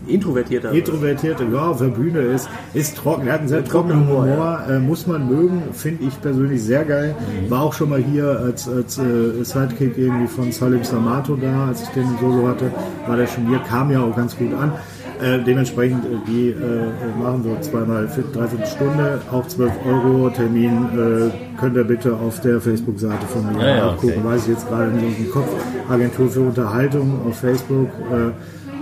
[0.08, 0.72] Introvertierter.
[0.72, 3.28] Introvertierter, ja, auf der Bühne ist, ist trocken.
[3.28, 6.86] Er hat einen sehr trockenen Humor, Humor äh, muss man mögen, finde ich persönlich sehr
[6.86, 7.16] geil.
[7.16, 7.50] Mhm.
[7.50, 11.84] War auch schon mal hier als, als äh, Sidekick irgendwie von Salim Samato da, als
[11.84, 12.72] ich den Solo hatte,
[13.08, 14.74] war der schon hier, kam ja auch ganz gut an.
[15.22, 20.88] Äh, dementsprechend, äh, die äh, machen so zweimal dreiviertel Stunde, auch 12 Euro Termin.
[20.98, 24.18] Äh, könnt ihr bitte auf der Facebook-Seite von mir ja, ja, abgucken.
[24.18, 24.26] Okay.
[24.26, 25.50] Weiß ich jetzt gerade nicht dem Kopf.
[25.90, 27.90] Agentur für Unterhaltung auf Facebook.
[28.12, 28.32] Äh,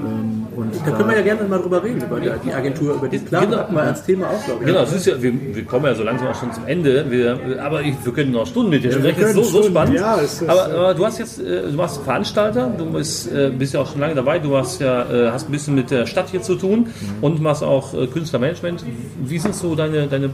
[0.06, 3.24] ähm, und da, können wir ja gerne mal drüber reden, über die Agentur, über den
[3.24, 3.50] Plan.
[3.50, 4.68] Genau, wir als Thema auch, glaube ich.
[4.68, 7.10] Genau, das ist ja, wir, wir, kommen ja so langsam auch schon zum Ende.
[7.10, 9.22] Wir, aber ich, wir können noch Stunden mit dir sprechen.
[9.22, 9.96] Das ist so, so spannend.
[9.96, 13.74] Ja, ist, aber, aber, du hast jetzt, äh, du warst Veranstalter, du bist, äh, bist
[13.74, 16.30] ja auch schon lange dabei, du hast ja äh, hast ein bisschen mit der Stadt
[16.30, 17.24] hier zu tun mhm.
[17.24, 18.84] und machst auch Künstlermanagement.
[19.24, 20.32] Wie sind so deine, deine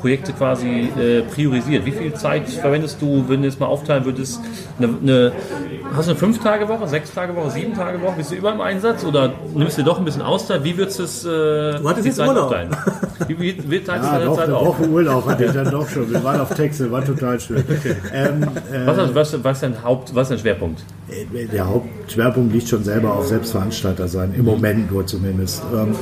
[0.00, 0.88] Projekte quasi
[1.32, 1.84] priorisiert?
[1.84, 4.40] Wie viel Zeit verwendest du, wenn du es mal aufteilen würdest?
[4.78, 5.32] Eine, eine,
[5.94, 8.16] hast du eine Fünf-Tage-Woche, Sechs-Tage-Woche, Sieben-Tage-Woche?
[8.16, 10.64] Bist du immer im Einsatz oder nimmst du doch ein bisschen Auszeit?
[10.64, 12.44] Wie würdest du es äh, du hattest jetzt Urlaub.
[12.44, 12.76] aufteilen?
[13.26, 15.70] Wie, wie, wie teilst ja, du deine doch, Zeit eine Woche Urlaub hatte ich dann
[15.70, 16.10] doch schon.
[16.10, 17.64] Wir waren auf Texel, war total schön.
[18.12, 20.82] Ähm, äh, was, was, was, ist dein Haupt, was ist dein Schwerpunkt?
[21.08, 25.62] Äh, der Hauptschwerpunkt liegt schon selber auf Selbstveranstalter sein, im Moment nur zumindest.
[25.74, 25.94] Ähm,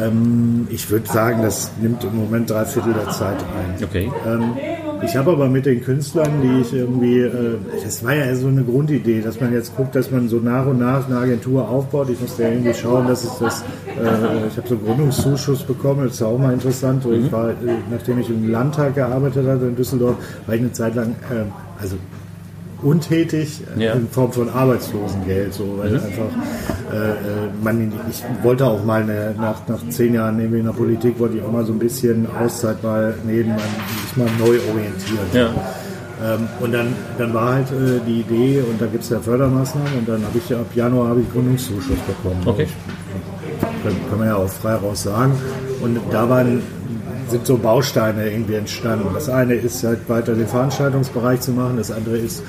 [0.00, 3.84] ähm, ich würde sagen, das nimmt im Moment drei Viertel der Zeit ein.
[3.84, 4.10] Okay.
[4.26, 4.54] Ähm,
[5.02, 8.62] ich habe aber mit den Künstlern, die ich irgendwie, äh, das war ja so eine
[8.62, 12.10] Grundidee, dass man jetzt guckt, dass man so nach und nach eine Agentur aufbaut.
[12.10, 16.04] Ich musste ja irgendwie schauen, dass ich das, äh, ich habe so einen Gründungszuschuss bekommen,
[16.04, 17.04] das ist ja auch mal interessant.
[17.06, 17.24] Mhm.
[17.24, 17.54] Ich war, äh,
[17.90, 21.44] nachdem ich im Landtag gearbeitet hatte in Düsseldorf, war ich eine Zeit lang, äh,
[21.80, 21.96] also
[22.82, 23.92] untätig äh, ja.
[23.92, 25.96] in Form von Arbeitslosengeld, so, weil mhm.
[25.96, 27.14] einfach äh, äh,
[27.62, 31.38] man, ich wollte auch mal eine, nach, nach zehn Jahren irgendwie in der Politik wollte
[31.38, 35.26] ich auch mal so ein bisschen Auszeit mal nehmen, mich mal neu orientieren.
[35.32, 35.50] Ja.
[36.22, 39.98] Ähm, und dann, dann war halt äh, die Idee und da gibt es ja Fördermaßnahmen
[39.98, 42.42] und dann habe ich ab Januar habe ich Gründungszuschuss bekommen.
[42.44, 42.66] Okay.
[43.82, 45.32] Kann, kann man ja auch frei raus sagen.
[45.80, 46.62] Und da waren
[47.30, 49.08] sind so Bausteine irgendwie entstanden.
[49.14, 52.42] Das eine ist halt weiter den Veranstaltungsbereich zu machen, das andere ist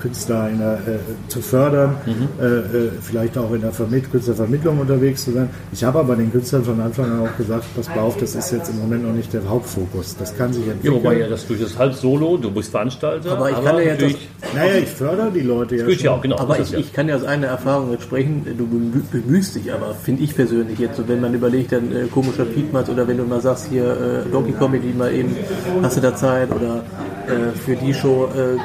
[0.00, 0.98] Künstler der, äh,
[1.28, 2.28] zu fördern, mhm.
[2.40, 5.48] äh, äh vielleicht auch in der Vermitt Künstlervermittlung unterwegs zu sein.
[5.72, 8.70] Ich habe aber den Künstlern von Anfang an auch gesagt, pass auf, das ist jetzt
[8.70, 10.16] im Moment noch nicht der Hauptfokus.
[10.16, 10.94] Das kann sich entwickeln.
[10.94, 13.32] Ja, wobei ja das durch das halb Solo, du bist Veranstalter.
[13.32, 14.02] Aber ich aber kann ja jetzt.
[14.02, 15.88] Das, naja, ich fördere die Leute ja.
[15.88, 16.38] ja auch, genau.
[16.38, 16.78] Aber ich, ja.
[16.78, 20.78] ich, kann ja aus einer Erfahrung jetzt sprechen, du bemühst dich aber, finde ich persönlich
[20.78, 24.24] jetzt, so wenn man überlegt, dann äh, komischer Piedmatz oder wenn du mal sagst, hier
[24.26, 25.36] äh, Donkey Comedy mal eben,
[25.82, 26.82] hast du da Zeit oder
[27.28, 28.58] äh, für die Show äh,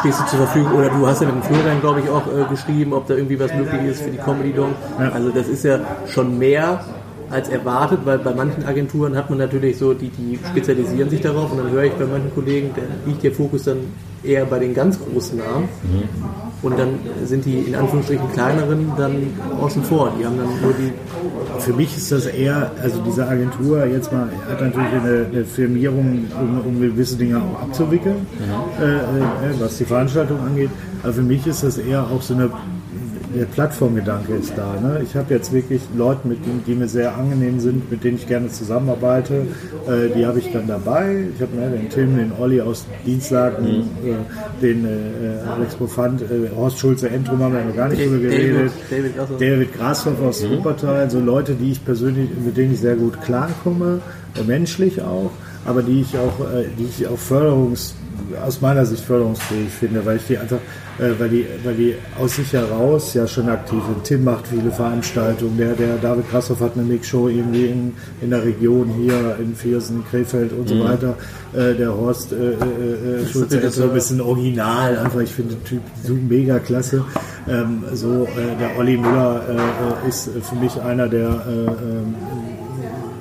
[0.00, 2.44] stehst du zur Verfügung oder du hast ja mit dem Florian, glaube ich, auch äh,
[2.50, 4.74] geschrieben, ob da irgendwie was möglich ist für die Comedy Dome.
[4.98, 5.10] Ja.
[5.10, 6.84] Also das ist ja schon mehr
[7.30, 11.50] als erwartet, weil bei manchen Agenturen hat man natürlich so, die, die spezialisieren sich darauf
[11.50, 13.78] und dann höre ich bei manchen Kollegen, da liegt der Fokus dann
[14.22, 15.68] eher bei den ganz großen Namen.
[15.82, 16.53] Mhm.
[16.64, 19.14] Und dann sind die in Anführungsstrichen kleineren dann
[19.60, 20.12] außen vor.
[20.18, 20.92] Die haben dann nur die.
[21.60, 26.24] Für mich ist das eher, also diese Agentur jetzt mal hat natürlich eine, eine Firmierung,
[26.40, 28.82] um, um, gewisse Dinge auch abzuwickeln, mhm.
[28.82, 30.70] äh, äh, was die Veranstaltung angeht.
[31.02, 32.50] Aber für mich ist das eher auch so eine
[33.34, 34.78] der Plattformgedanke ist da.
[34.80, 35.00] Ne?
[35.02, 38.26] Ich habe jetzt wirklich Leute, mit denen, die mir sehr angenehm sind, mit denen ich
[38.26, 39.46] gerne zusammenarbeite.
[39.86, 41.26] Äh, die habe ich dann dabei.
[41.34, 44.08] Ich habe ne, den Tim, den Olli aus Dienstlagen, mhm.
[44.08, 48.18] äh, den äh, Alex Profant, äh, Horst Schulze, Entrum haben wir noch gar nicht drüber
[48.18, 48.72] geredet.
[48.90, 50.50] David, David Grashoff aus mhm.
[50.52, 51.10] Wuppertal.
[51.10, 54.00] So Leute, die ich persönlich, mit denen ich sehr gut klarkomme,
[54.36, 55.30] äh, menschlich auch,
[55.64, 57.94] aber die ich auch, äh, die ich auch förderungs
[58.44, 60.58] aus meiner Sicht förderungsfähig finde, weil ich die einfach
[60.98, 64.04] äh, weil, die, weil die aus sich heraus ja schon aktiv sind.
[64.04, 68.44] Tim macht viele Veranstaltungen, der, der David Krassoff hat eine Mixshow irgendwie in, in der
[68.44, 70.84] Region hier in Viersen, Krefeld und so mhm.
[70.84, 71.16] weiter.
[71.52, 75.54] Äh, der Horst äh, äh, äh Schulze ist so ein bisschen original, einfach ich finde
[75.54, 77.04] den Typ so mega klasse.
[77.48, 79.42] Ähm, so, äh, der Olli Müller
[80.04, 82.14] äh, ist für mich einer der ähm,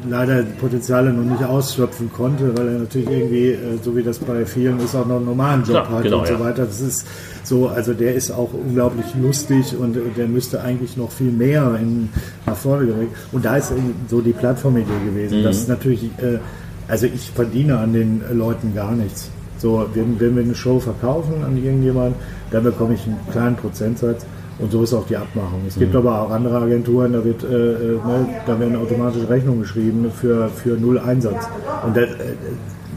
[0.09, 4.79] leider Potenziale noch nicht ausschöpfen konnte, weil er natürlich irgendwie, so wie das bei vielen
[4.79, 6.65] ist, auch noch einen normalen Job ja, hat genau, und so weiter.
[6.65, 7.05] Das ist
[7.43, 12.09] so, also der ist auch unglaublich lustig und der müsste eigentlich noch viel mehr in,
[12.45, 13.15] nach vorne geregt.
[13.31, 13.73] Und da ist
[14.09, 15.39] so die Plattformidee gewesen.
[15.39, 15.43] Mhm.
[15.43, 16.39] Das ist natürlich, äh,
[16.87, 19.29] also ich verdiene an den Leuten gar nichts.
[19.57, 22.15] So, wenn, wenn wir eine Show verkaufen an irgendjemanden,
[22.51, 24.25] dann bekomme ich einen kleinen Prozentsatz.
[24.59, 25.61] Und so ist auch die Abmachung.
[25.67, 25.99] Es gibt mhm.
[25.99, 30.49] aber auch andere Agenturen, da wird, äh, äh ne, da werden automatisch Rechnungen geschrieben für,
[30.49, 31.47] für null Einsatz.
[31.85, 32.35] Und das, äh,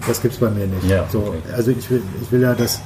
[0.07, 0.89] das gibt es bei mir nicht.
[0.89, 2.83] Ja, so, Also ich will, ich will ja, dass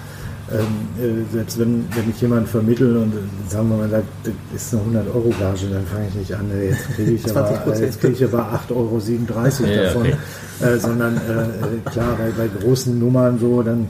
[0.53, 0.67] ähm,
[0.99, 4.07] äh, selbst wenn, wenn ich jemanden vermittle und äh, sagen wir mal, sagt,
[4.53, 7.31] das ist eine 100 Euro Gage, dann fange ich nicht an, äh, jetzt kriege ich,
[7.31, 10.03] aber, äh, jetzt krieg ich aber 8,37 Euro ja, davon.
[10.03, 10.15] Okay.
[10.61, 13.89] Äh, sondern äh, klar, bei, bei großen Nummern so, dann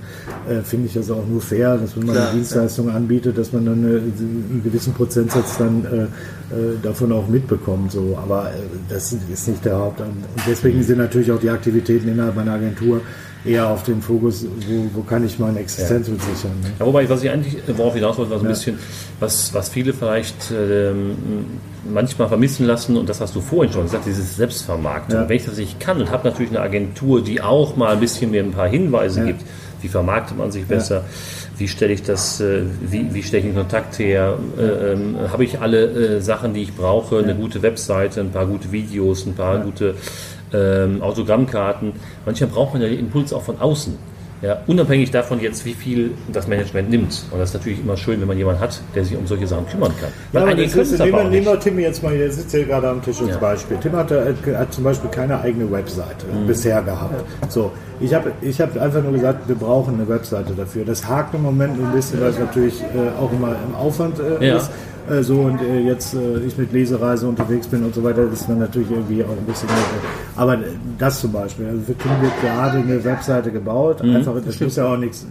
[0.65, 2.95] finde ich das auch nur fair, dass wenn man klar, eine Dienstleistung ja.
[2.95, 6.09] anbietet, dass man dann eine, einen gewissen Prozentsatz dann
[6.83, 7.93] davon auch mitbekommt.
[7.93, 8.19] So.
[8.21, 8.51] Aber
[8.89, 10.01] das ist nicht der Haupt.
[10.01, 13.01] Und deswegen sind natürlich auch die Aktivitäten innerhalb meiner Agentur
[13.45, 16.15] eher auf den Fokus, wo, wo kann ich meine Existenz ja.
[16.15, 16.61] sichern.
[16.63, 16.73] Ne?
[16.79, 18.55] Ja, wobei, was ich eigentlich, worauf hinaus wollte, war so ein ja.
[18.55, 18.79] bisschen,
[19.19, 21.17] was, was viele vielleicht ähm,
[21.91, 25.15] manchmal vermissen lassen, und das hast du vorhin schon gesagt, dieses Selbstvermarkten.
[25.15, 25.29] Ja.
[25.29, 28.31] Wenn ich das nicht kann und habe natürlich eine Agentur, die auch mal ein bisschen
[28.31, 29.43] mir ein paar Hinweise gibt,
[29.81, 31.05] wie vermarktet man sich besser,
[31.57, 35.45] wie stelle ich das, äh, wie, wie stelle ich den Kontakt her, äh, ähm, habe
[35.45, 39.35] ich alle äh, Sachen, die ich brauche, eine gute Webseite, ein paar gute Videos, ein
[39.35, 39.95] paar gute
[40.53, 41.93] ähm, Autogrammkarten.
[42.27, 43.97] Manchmal braucht man ja den Impuls auch von außen.
[44.43, 47.25] Ja, unabhängig davon jetzt, wie viel das Management nimmt.
[47.31, 49.69] Und das ist natürlich immer schön, wenn man jemanden hat, der sich um solche Sachen
[49.69, 50.09] kümmern kann.
[50.33, 52.65] Weil ja, einige können es aber nehmen, nehmen wir Tim jetzt mal, der sitzt hier
[52.65, 53.37] gerade am Tisch als ja.
[53.37, 53.77] Beispiel.
[53.83, 56.47] Tim hat, äh, hat, zum Beispiel keine eigene Webseite mhm.
[56.47, 57.23] bisher gehabt.
[57.51, 57.71] So,
[58.01, 60.87] ich habe ich hab einfach nur gesagt, wir brauchen eine Webseite dafür.
[60.87, 64.47] Das hakt im Moment ein bisschen, weil es natürlich äh, auch immer im Aufwand äh,
[64.47, 64.57] ja.
[64.57, 64.71] ist.
[65.11, 68.49] Äh, so und äh, jetzt äh, ich mit Lesereise unterwegs bin und so weiter, ist
[68.49, 69.69] man natürlich irgendwie auch ein bisschen.
[70.37, 70.59] aber
[70.99, 74.77] das zum Beispiel, also für Tim wird gerade eine Webseite gebaut, mhm, einfach, das muss
[74.77, 75.27] ja auch nichts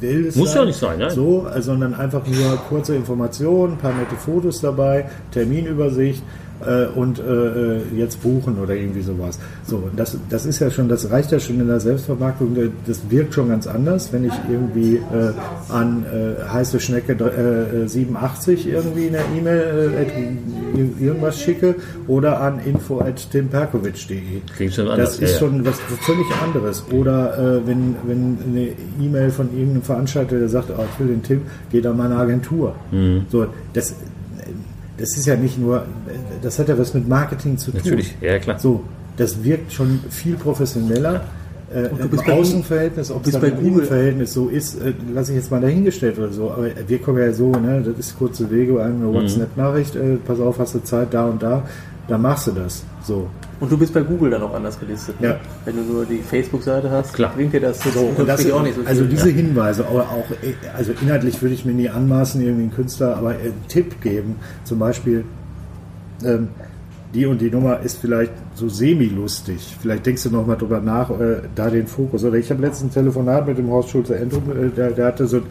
[0.00, 0.60] Wildes muss sein.
[0.60, 1.10] ja nicht sein, nein.
[1.10, 6.22] So, sondern einfach nur kurze Informationen, ein paar nette Fotos dabei, Terminübersicht
[6.66, 9.38] äh, und äh, äh, jetzt buchen oder irgendwie sowas.
[9.66, 12.56] So, das, das ist ja schon, das reicht ja schon in der Selbstvermarktung,
[12.86, 15.32] das wirkt schon ganz anders, wenn ich irgendwie äh,
[15.68, 22.60] an äh, heiße Schnecke äh, 87 irgendwie in der E-Mail äh, irgendwas schicke oder an
[22.64, 24.18] info at timperkovic.de.
[24.54, 25.18] Klingt schon anders.
[25.18, 26.84] Das ist schon was völlig anderes.
[26.92, 28.68] Oder äh, wenn, wenn eine
[29.00, 32.74] E-Mail von irgendeinem Veranstalter, der sagt, oh, ich will den Tim, geht an meine Agentur.
[32.90, 33.26] Mhm.
[33.30, 33.94] So, das,
[35.00, 35.86] das ist ja nicht nur,
[36.42, 37.80] das hat ja was mit Marketing zu tun.
[37.82, 38.58] Natürlich, ja klar.
[38.58, 38.84] So,
[39.16, 41.24] das wirkt schon viel professioneller.
[41.72, 45.32] Äh, und du bist im Außenverhältnis, ob es bei Google Verhältnis so ist, äh, lasse
[45.32, 46.50] ich jetzt mal dahingestellt oder so.
[46.50, 49.14] Aber wir kommen ja so, ne, das ist kurze Wege, eine mhm.
[49.14, 51.64] WhatsApp-Nachricht, äh, pass auf, hast du Zeit da und da,
[52.10, 52.84] dann machst du das.
[53.02, 53.28] So.
[53.60, 55.20] Und du bist bei Google dann auch anders gelistet.
[55.20, 55.28] Ne?
[55.28, 55.36] Ja.
[55.64, 57.32] Wenn du nur die Facebook-Seite hast, Klar.
[57.34, 59.36] bringt dir das, so, und das auch nicht so Also viel, diese ja.
[59.36, 60.24] Hinweise, aber auch,
[60.76, 64.78] also inhaltlich würde ich mir nie anmaßen, irgendwie einen Künstler, aber einen Tipp geben, zum
[64.78, 65.24] Beispiel,
[66.24, 66.48] ähm,
[67.14, 69.76] die und die Nummer ist vielleicht so semi-lustig.
[69.80, 72.24] Vielleicht denkst du noch mal drüber nach, äh, da den Fokus.
[72.24, 75.26] Oder ich habe letztens ein Telefonat mit dem Horst Schulze Endrum, äh, der, der, hatte
[75.26, 75.42] so,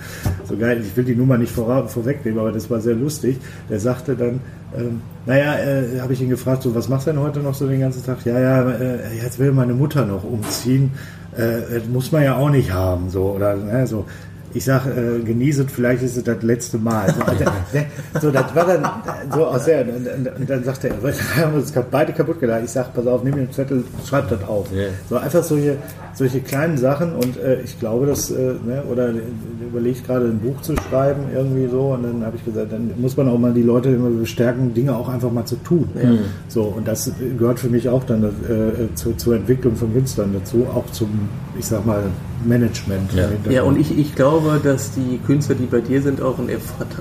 [0.47, 3.38] so geil, ich will die Nummer nicht vor, vorwegnehmen, aber das war sehr lustig.
[3.70, 4.39] Der sagte dann,
[4.78, 7.68] ähm, naja, äh, habe ich ihn gefragt, so, was machst du denn heute noch so
[7.68, 8.26] den ganzen Tag?
[8.26, 10.91] Ja, ja, äh, jetzt will meine Mutter noch umziehen.
[11.38, 14.05] Äh, muss man ja auch nicht haben, so, oder, ne, so
[14.54, 17.14] ich sag, äh, genießet, vielleicht ist es das letzte Mal.
[17.14, 18.89] So, so das war dann
[19.34, 21.14] so aus der, und, und, und dann sagt er, wir
[21.45, 22.62] haben uns beide kaputt gelacht.
[22.66, 24.72] Ich sag, pass auf, nimm den Zettel, schreib das auf.
[24.72, 24.89] Yeah.
[25.10, 25.78] So einfach solche,
[26.14, 29.14] solche kleinen Sachen und äh, ich glaube, dass, äh, ne, oder
[29.62, 33.16] überlegt gerade ein Buch zu schreiben, irgendwie so, und dann habe ich gesagt, dann muss
[33.18, 35.88] man auch mal die Leute immer bestärken, Dinge auch einfach mal zu tun.
[35.93, 36.20] Mhm.
[36.47, 40.66] So, und das gehört für mich auch dann äh, zur, zur Entwicklung von Künstlern dazu,
[40.74, 42.04] auch zum, ich sag mal,
[42.45, 43.14] Management.
[43.14, 46.49] Ja, ja und ich, ich glaube, dass die Künstler, die bei dir sind, auch ein,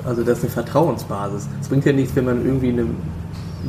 [0.04, 1.48] also das ist eine Vertrauensbasis.
[1.60, 2.96] Es bringt ja nichts, wenn man irgendwie in einem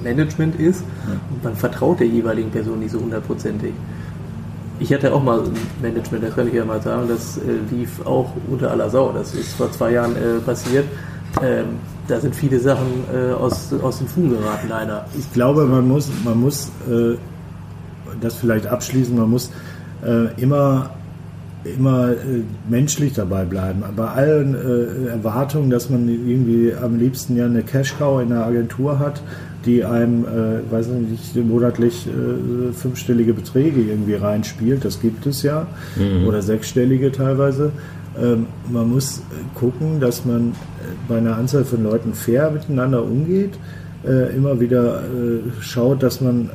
[0.04, 0.84] Management ist
[1.32, 3.74] und man vertraut der jeweiligen Person nicht so hundertprozentig.
[4.80, 8.06] Ich hatte auch mal ein Management, das kann ich ja mal sagen, das äh, lief
[8.06, 9.12] auch unter aller Sau.
[9.12, 10.86] Das ist vor zwei Jahren äh, passiert.
[11.42, 11.66] Ähm,
[12.08, 15.06] da sind viele Sachen äh, aus, aus den Fugen geraten, leider.
[15.18, 17.18] Ich glaube, man muss, man muss äh,
[18.22, 19.52] das vielleicht abschließen, man muss
[20.04, 20.92] äh, immer
[21.64, 22.16] immer äh,
[22.70, 23.84] menschlich dabei bleiben.
[23.96, 29.00] Bei allen äh, Erwartungen, dass man irgendwie am liebsten ja eine Cash-Cow in der Agentur
[29.00, 29.22] hat,
[29.66, 35.68] die einem, äh, weiß nicht, monatlich äh, fünfstellige Beträge irgendwie reinspielt, das gibt es ja,
[35.98, 36.28] mhm.
[36.28, 37.72] oder sechsstellige teilweise.
[38.22, 39.22] Ähm, man muss
[39.56, 40.54] gucken, dass man äh,
[41.08, 43.52] bei einer Anzahl von Leuten fair miteinander umgeht,
[44.08, 45.04] äh, immer wieder
[45.60, 46.50] schaut, dass man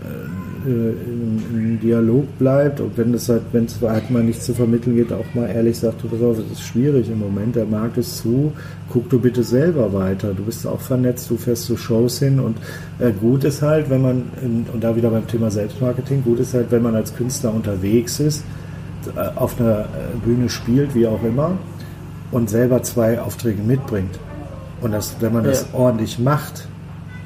[0.65, 4.97] äh, im, Dialog bleibt und wenn es halt, wenn es halt mal nichts zu vermitteln
[4.97, 7.99] geht, auch mal ehrlich sagt, du pass auf, es ist schwierig im Moment, der Markt
[7.99, 8.53] ist zu,
[8.91, 10.33] guck du bitte selber weiter.
[10.35, 12.57] Du bist auch vernetzt, du fährst zu Shows hin und
[12.99, 14.23] äh, gut ist halt, wenn man,
[14.73, 18.45] und da wieder beim Thema Selbstmarketing, gut ist halt, wenn man als Künstler unterwegs ist,
[19.17, 19.85] äh, auf einer äh,
[20.25, 21.59] Bühne spielt, wie auch immer,
[22.31, 24.19] und selber zwei Aufträge mitbringt.
[24.81, 25.51] Und das, wenn man ja.
[25.51, 26.69] das ordentlich macht,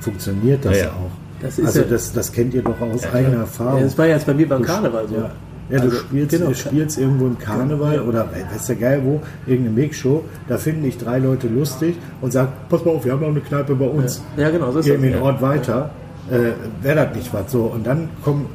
[0.00, 0.90] funktioniert das ja, ja.
[0.90, 1.27] auch.
[1.40, 3.82] Das also ja, das, das kennt ihr doch aus ja, eigener Erfahrung.
[3.82, 5.14] das war jetzt bei mir beim Karneval so.
[5.16, 5.30] Ja,
[5.70, 6.46] du Also, spielst, genau.
[6.48, 10.82] du spielst irgendwo im Karneval oder we- weiß der geil wo, irgendeine Mix-Show, da finden
[10.84, 13.84] dich drei Leute lustig und sagen, pass mal auf, wir haben noch eine Kneipe bei
[13.86, 14.22] uns.
[14.36, 15.04] Ja, genau, so ist Hier das.
[15.04, 15.90] in den Ort weiter.
[16.30, 17.62] Äh, Wäre das nicht was so.
[17.64, 18.46] Und dann kommen,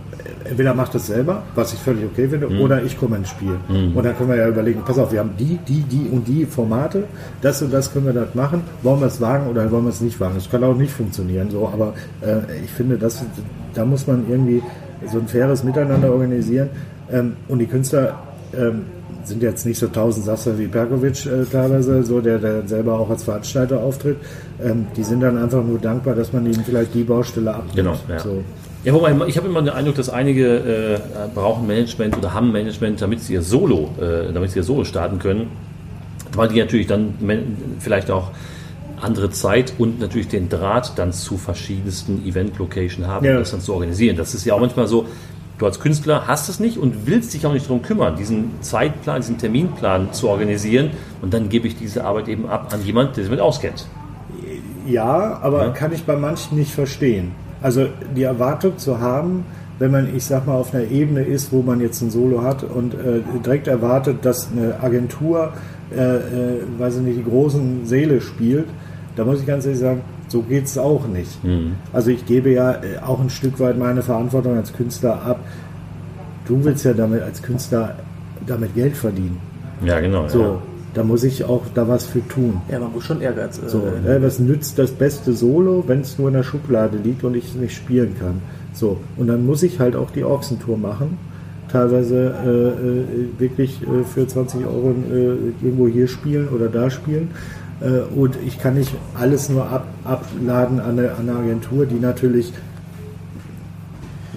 [0.46, 2.62] entweder macht das selber, was ich völlig okay finde, Mhm.
[2.62, 3.56] oder ich komme ins Spiel.
[3.96, 6.46] Und dann können wir ja überlegen, pass auf, wir haben die, die, die und die
[6.46, 7.06] Formate,
[7.42, 8.62] das und das können wir das machen.
[8.82, 10.36] Wollen wir es wagen oder wollen wir es nicht wagen?
[10.36, 13.24] Das kann auch nicht funktionieren, so, aber äh, ich finde, das,
[13.74, 14.62] da muss man irgendwie
[15.12, 16.70] so ein faires Miteinander organisieren.
[17.12, 18.20] Ähm, und die Künstler
[18.58, 18.84] ähm,
[19.26, 23.24] sind jetzt nicht so Tausendsasser wie Perkovic äh, teilweise, so der, der selber auch als
[23.24, 24.18] Veranstalter auftritt.
[24.64, 27.76] Ähm, die sind dann einfach nur dankbar, dass man ihnen vielleicht die Baustelle abnimmt.
[27.76, 28.20] Genau, ja.
[28.20, 28.44] So.
[28.84, 31.00] Ja, wobei ich habe immer den Eindruck, dass einige äh,
[31.34, 35.20] brauchen Management oder haben Management, damit sie ihr Solo, äh, damit sie ihr Solo starten
[35.20, 35.48] können,
[36.36, 37.14] weil die natürlich dann
[37.80, 38.32] vielleicht auch
[39.00, 43.34] andere Zeit und natürlich den Draht dann zu verschiedensten Event-Location haben, Ja.
[43.34, 44.18] um das dann zu organisieren.
[44.18, 45.06] Das ist ja auch manchmal so,
[45.60, 49.22] du als Künstler hast es nicht und willst dich auch nicht darum kümmern, diesen Zeitplan,
[49.22, 53.24] diesen Terminplan zu organisieren und dann gebe ich diese Arbeit eben ab an jemand, der
[53.24, 53.86] sich mit auskennt.
[54.86, 55.70] Ja, aber Ja.
[55.72, 57.32] kann ich bei manchen nicht verstehen.
[57.64, 59.46] Also die Erwartung zu haben,
[59.80, 62.64] wenn man, ich sag mal, auf einer Ebene ist, wo man jetzt ein Solo hat
[62.64, 65.54] und äh, direkt erwartet, dass eine Agentur,
[65.96, 66.20] äh, äh,
[66.78, 68.66] weiß ich nicht, die großen Seele spielt,
[69.16, 71.40] da muss ich ganz ehrlich sagen, so geht's auch nicht.
[71.92, 75.40] Also ich gebe ja äh, auch ein Stück weit meine Verantwortung als Künstler ab.
[76.46, 77.96] Du willst ja damit als Künstler
[78.46, 79.40] damit Geld verdienen.
[79.84, 80.28] Ja, genau.
[80.28, 80.62] So, Ja.
[80.94, 82.62] Da muss ich auch da was für tun.
[82.70, 83.60] Ja, man muss schon Ehrgeiz.
[83.60, 87.24] Äh, So, ne, was nützt das beste Solo, wenn es nur in der Schublade liegt
[87.24, 88.42] und ich es nicht spielen kann?
[88.74, 91.18] So, und dann muss ich halt auch die Ochsentour machen.
[91.72, 97.30] Teilweise äh, äh, wirklich äh, für 20 Euro äh, irgendwo hier spielen oder da spielen.
[97.82, 102.00] Äh, und ich kann nicht alles nur ab, abladen an eine, an eine Agentur, die
[102.00, 102.54] natürlich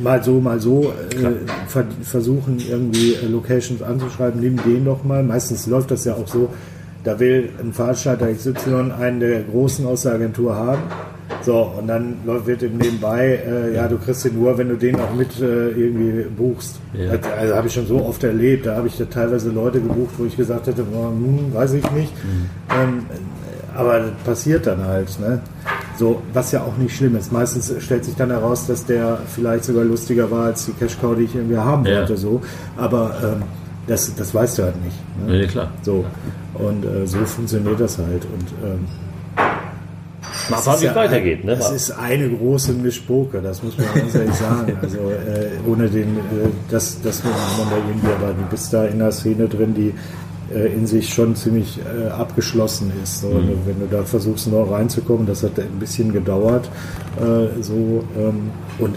[0.02, 5.22] mal so, mal so äh, ver versuchen, irgendwie äh, Locations anzuschreiben, nimm den doch mal.
[5.22, 6.48] Meistens läuft das ja auch so,
[7.04, 10.82] da will ein Veranstalter XY einen der Großen aus der Agentur haben.
[11.42, 14.76] So, und dann läuft- wird ihm nebenbei, äh, ja, du kriegst den nur, wenn du
[14.76, 16.78] den auch mit äh, irgendwie buchst.
[16.94, 17.10] Ja.
[17.10, 18.66] Also, also habe ich schon so oft erlebt.
[18.66, 21.90] Da habe ich da teilweise Leute gebucht, wo ich gesagt hätte, boah, hm, weiß ich
[21.92, 22.12] nicht.
[22.70, 23.06] Ähm,
[23.74, 25.08] aber das passiert dann halt.
[25.20, 25.40] Ne?
[25.98, 27.32] So, was ja auch nicht schlimm ist.
[27.32, 31.16] Meistens stellt sich dann heraus, dass der vielleicht sogar lustiger war als die Cash Cow,
[31.16, 31.98] die ich irgendwie haben Ja.
[32.00, 32.16] wollte.
[32.16, 32.42] So.
[32.76, 33.42] Aber ähm,
[33.86, 34.96] das, das weißt du halt nicht.
[35.26, 35.38] Ne?
[35.38, 35.70] Nee, klar.
[35.82, 36.04] So.
[36.54, 38.24] Und äh, so funktioniert das halt.
[38.24, 38.84] Und ähm,
[40.50, 41.44] Mal das schauen, ist wie es ja weitergeht.
[41.44, 41.56] Ne?
[41.56, 44.76] Das ist eine große Mischpoke, das muss man ganz ehrlich sagen.
[44.82, 46.20] Also äh, ohne den, äh,
[46.70, 49.94] das, das muss man da irgendwie, aber du bist da in einer Szene drin, die
[50.54, 53.20] äh, in sich schon ziemlich äh, abgeschlossen ist.
[53.20, 53.58] So, Mhm.
[53.66, 56.68] Wenn du da versuchst noch reinzukommen, das hat ein bisschen gedauert.
[57.20, 58.96] Äh, so ähm, und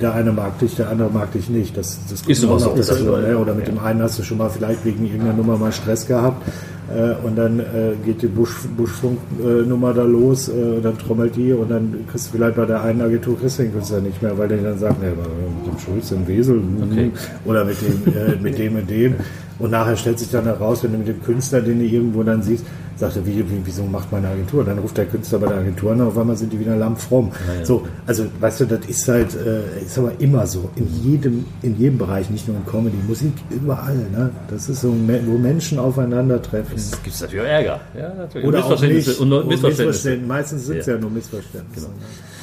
[0.00, 1.76] der eine mag dich, der andere mag dich nicht.
[1.76, 3.30] Das, das Ist aber auch das so, ne?
[3.30, 3.36] ja.
[3.36, 6.46] Oder mit dem einen hast du schon mal vielleicht wegen irgendeiner Nummer mal Stress gehabt.
[6.88, 7.64] Äh, und dann äh,
[8.04, 12.56] geht die Busch, Buschfunk-Nummer da los, äh, dann trommelt die und dann kriegst du vielleicht
[12.56, 13.64] bei der einen Agentur kriegst du
[14.00, 15.22] nicht mehr, weil der dann sagt, ne, aber
[15.64, 17.10] mit dem Schulz, dem Wesel hm, Okay.
[17.44, 19.14] oder mit dem, äh, mit dem und dem.
[19.58, 22.42] Und nachher stellt sich dann heraus, wenn du mit dem Künstler, den du irgendwo dann
[22.42, 22.64] siehst,
[22.96, 24.64] sagt er, wie, wie, wieso macht meine Agentur?
[24.64, 27.30] Dann ruft der Künstler bei der Agentur an, auf einmal sind die wieder lammfromm.
[27.62, 30.70] So, also weißt du, das ist halt, äh, ist aber immer so.
[30.76, 33.96] In jedem, in jedem Bereich, nicht nur in Comedy, Musik, überall.
[34.12, 34.30] Ne?
[34.48, 36.74] Das ist so, wo Menschen aufeinandertreffen.
[36.76, 37.80] Es gibt natürlich auch Ärger.
[37.98, 38.46] Ja, natürlich.
[38.46, 39.10] Oder auch Missverständnisse.
[39.10, 39.20] nicht.
[39.20, 39.86] und Und Missverständnisse.
[40.10, 40.28] Missverständnisse.
[40.28, 40.94] Meistens sind es Ja.
[40.94, 41.00] ja.
[41.00, 41.88] nur Missverständnisse.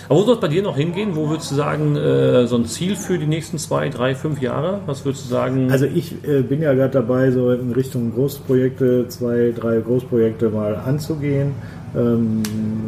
[0.10, 1.16] Aber wo soll es bei dir noch hingehen?
[1.16, 4.82] Wo würdest du sagen, äh, so ein Ziel für die nächsten zwei, drei, fünf Jahre?
[4.86, 5.72] Was würdest du sagen?
[5.72, 10.76] Also ich äh, bin ja gerade dabei, so in Richtung Großprojekte, zwei, drei Großprojekte mal
[10.76, 11.54] anzugehen.
[11.96, 12.42] Ähm,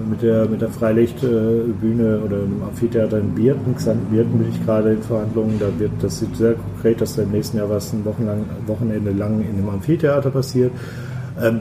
[0.10, 4.94] mit der mit der Freilichtbühne oder im Amphitheater in Birken, Xanten Birken bin ich gerade
[4.94, 5.60] in Verhandlungen.
[5.60, 9.12] Da wird das sieht sehr konkret, dass da im nächsten Jahr was ein Wochenlang, Wochenende
[9.12, 10.72] lang in dem Amphitheater passiert.
[11.40, 11.60] Ähm,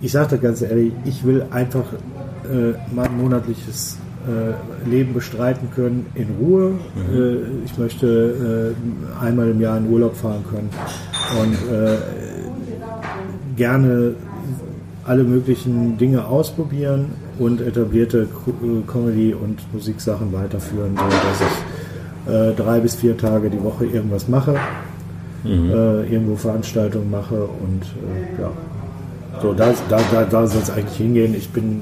[0.00, 1.84] ich sage das ganz ehrlich, ich will einfach
[2.44, 6.72] äh, mein monatliches äh, Leben bestreiten können in Ruhe.
[7.12, 8.74] Äh, ich möchte
[9.20, 10.68] äh, einmal im Jahr in Urlaub fahren können
[11.40, 11.96] und äh,
[13.56, 14.14] gerne
[15.04, 17.06] alle möglichen Dinge ausprobieren
[17.38, 18.52] und etablierte Co-
[18.86, 24.28] Comedy- und Musiksachen weiterführen, so dass ich äh, drei bis vier Tage die Woche irgendwas
[24.28, 24.54] mache,
[25.44, 28.50] äh, irgendwo Veranstaltungen mache und äh, ja.
[29.42, 31.34] So, da, da, da, da soll es eigentlich hingehen.
[31.34, 31.80] Ich bin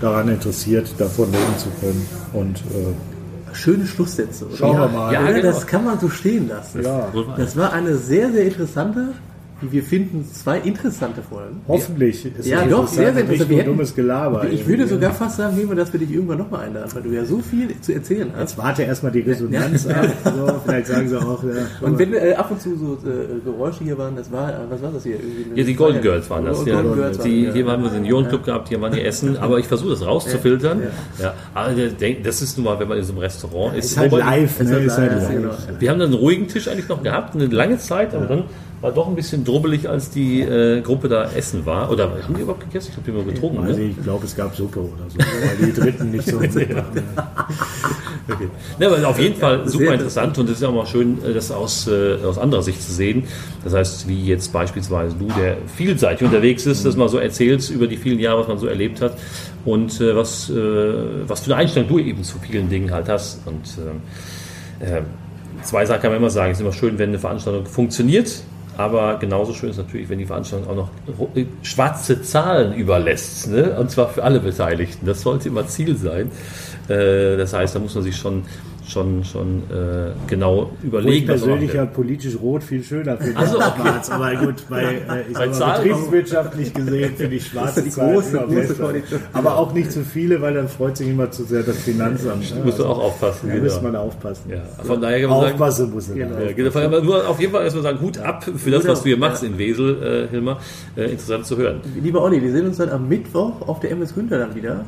[0.00, 2.06] daran interessiert, davon leben zu können.
[2.32, 2.94] Und äh,
[3.54, 4.46] Schöne Schlusssätze.
[4.46, 4.56] oder?
[4.56, 5.12] Schauen wir ja, mal.
[5.14, 5.42] Ja, Ja, genau.
[5.52, 6.82] Das kann man so stehen lassen.
[6.82, 9.08] ja, Das war eine sehr, sehr interessante
[9.62, 11.62] wir finden zwei interessante Folgen.
[11.66, 12.26] Hoffentlich.
[12.26, 13.50] Ist ja, doch, sehr, sehr interessant.
[13.50, 14.46] Nicht dummes Gelaber.
[14.50, 17.24] Ich würde sogar fast sagen, Hilmer, dass wir dich irgendwann nochmal einladen, weil du ja
[17.24, 18.40] so viel zu erzählen hast.
[18.40, 20.08] Jetzt warte erstmal die Resonanz ab.
[20.24, 21.42] So, vielleicht sagen sie auch.
[21.42, 21.50] Ja,
[21.80, 24.90] und wenn äh, ab und zu so äh, Geräusche hier waren, das war, was war
[24.90, 25.16] das hier?
[25.16, 26.64] Irgendwie ja, die Golden Girls waren das.
[26.66, 26.82] Ja.
[26.82, 29.90] Girls die, hier haben wir den Seniorenclub gehabt, hier waren die Essen, aber ich versuche
[29.90, 30.82] das rauszufiltern.
[31.18, 31.34] Ja.
[31.54, 31.70] aber
[32.22, 33.86] das ist nun mal, wenn man in so einem Restaurant ist.
[33.86, 34.60] Ist halt live.
[34.60, 34.78] Ne?
[34.80, 35.28] Ist halt live.
[35.30, 35.50] Genau.
[35.78, 38.44] Wir haben dann einen ruhigen Tisch eigentlich noch gehabt, eine lange Zeit, aber dann
[38.80, 41.90] war doch ein bisschen drubbelig, als die äh, Gruppe da essen war.
[41.90, 42.90] Oder haben die überhaupt gegessen?
[42.90, 43.64] Ich habe die mal getrunken.
[43.64, 43.86] Also ne?
[43.86, 46.70] Ich glaube, es gab Suppe oder so, weil die Dritten nicht so sind.
[48.28, 48.48] okay.
[48.78, 51.32] Ne, aber auf jeden Fall super interessant und es ist ja auch mal schön, äh,
[51.32, 53.24] das aus, äh, aus anderer Sicht zu sehen.
[53.64, 57.86] Das heißt, wie jetzt beispielsweise du, der vielseitig unterwegs ist, das mal so erzählst über
[57.86, 59.16] die vielen Jahre, was man so erlebt hat
[59.64, 60.54] und äh, was, äh,
[61.26, 63.40] was für eine Einstellung du eben zu vielen Dingen halt hast.
[63.46, 63.62] Und
[64.84, 65.00] äh,
[65.62, 66.52] zwei Sachen kann man immer sagen.
[66.52, 68.42] Es ist immer schön, wenn eine Veranstaltung funktioniert
[68.76, 70.90] aber genauso schön ist natürlich, wenn die Veranstaltung auch noch
[71.62, 73.48] schwarze Zahlen überlässt.
[73.48, 73.76] Ne?
[73.78, 75.06] Und zwar für alle Beteiligten.
[75.06, 76.30] Das sollte immer Ziel sein.
[76.88, 78.44] Äh, das heißt, da muss man sich schon
[78.88, 81.16] schon, schon äh, genau überlegen.
[81.16, 84.00] Ich persönlich ja politisch rot viel schöner finde also, okay.
[84.10, 84.96] aber gut, bei, äh,
[85.28, 90.04] ich bei mal, betriebswirtschaftlich gesehen finde ich schwarze die große, große Aber auch nicht zu
[90.04, 92.54] viele, weil dann freut sich immer zu sehr das Finanzamt.
[92.54, 92.64] Ne?
[92.64, 93.48] Muss man auch aufpassen.
[93.48, 93.64] Da genau.
[93.64, 94.50] muss man aufpassen.
[94.50, 94.84] Ja.
[94.84, 96.18] Von daher kann man Aufpassen sagen, muss man.
[96.18, 96.38] Genau.
[96.38, 96.78] Ja, genau.
[96.78, 99.42] Aber nur auf jeden Fall erstmal sagen, Hut ab für das, was du hier machst
[99.42, 100.60] in Wesel, äh, Hilmar.
[100.96, 101.80] Äh, interessant zu hören.
[102.02, 104.84] Lieber Olli, wir sehen uns dann am Mittwoch auf der MS Günther dann wieder.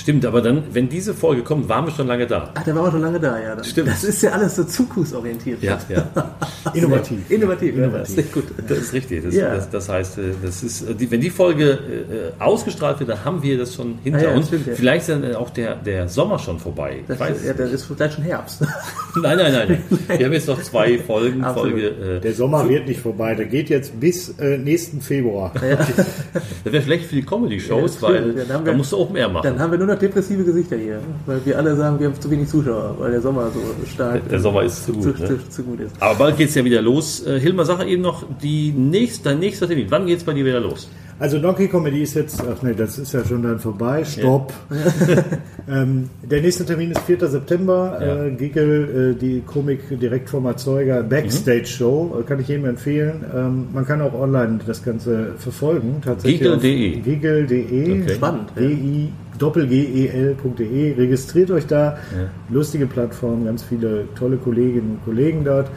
[0.00, 2.48] Stimmt, aber dann, wenn diese Folge kommt, waren wir schon lange da.
[2.54, 3.54] Ach, da waren wir schon lange da, ja.
[3.54, 3.64] Dann.
[3.64, 3.88] Stimmt.
[3.88, 5.62] Das ist ja alles so zukunftsorientiert.
[5.62, 6.08] Ja, ja.
[6.72, 7.30] Innovativ.
[7.30, 8.16] Innovativ, Innovativ.
[8.16, 8.44] Ja, gut.
[8.66, 9.24] Das ist richtig.
[9.24, 9.54] Das, ja.
[9.54, 13.42] das, das heißt, äh, das ist, äh, wenn die Folge äh, ausgestrahlt wird, dann haben
[13.42, 14.48] wir das schon hinter ah, ja, uns.
[14.48, 14.74] Stimmt, ja.
[14.74, 17.04] Vielleicht ist dann auch der, der Sommer schon vorbei.
[17.06, 18.62] Das, ja, dann ist vielleicht schon Herbst.
[19.22, 20.18] nein, nein, nein, nein.
[20.18, 21.44] Wir haben jetzt noch zwei Folgen.
[21.44, 23.34] Folge, äh, der Sommer wird nicht vorbei.
[23.34, 25.52] Der geht jetzt bis äh, nächsten Februar.
[25.52, 29.44] das wäre schlecht für die Comedy-Shows, weil da musst du Open Air machen.
[29.44, 30.76] Dann haben wir nur noch depressive Gesichter.
[30.76, 34.22] Hier, weil wir alle sagen, wir haben zu wenig Zuschauer, weil der Sommer so stark
[34.22, 35.28] Der, der Sommer ist zu gut, zu, ne?
[35.28, 35.94] zu, zu gut ist.
[36.00, 37.26] Aber bald geht es ja wieder los.
[37.26, 39.86] Äh, Hilmar, sag eben noch die nächste, dein nächster Termin.
[39.90, 40.88] Wann geht es bei dir wieder los?
[41.20, 44.04] Also Donkey Comedy ist jetzt, ach nee, das ist ja schon dann vorbei.
[44.06, 44.54] Stopp.
[44.70, 45.22] Ja.
[45.82, 47.28] ähm, der nächste Termin ist 4.
[47.28, 47.98] September.
[48.00, 48.24] Ja.
[48.24, 53.22] Äh, Giggle, äh, die Komik direkt vom Erzeuger, Backstage Show, äh, kann ich jedem empfehlen.
[53.36, 56.00] Ähm, man kann auch online das Ganze verfolgen.
[56.22, 57.00] Giggle.de.
[57.00, 58.02] Giggle.de.
[58.02, 58.14] Okay.
[58.14, 58.56] Spannend.
[58.56, 60.94] G-I doppelgel.de.
[60.94, 61.98] Registriert euch da.
[62.16, 62.30] Ja.
[62.48, 65.68] Lustige Plattform, ganz viele tolle Kolleginnen und Kollegen dort.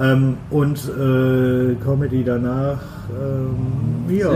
[0.00, 2.80] Ähm, und äh, Comedy danach.
[3.10, 4.30] Ähm, ja,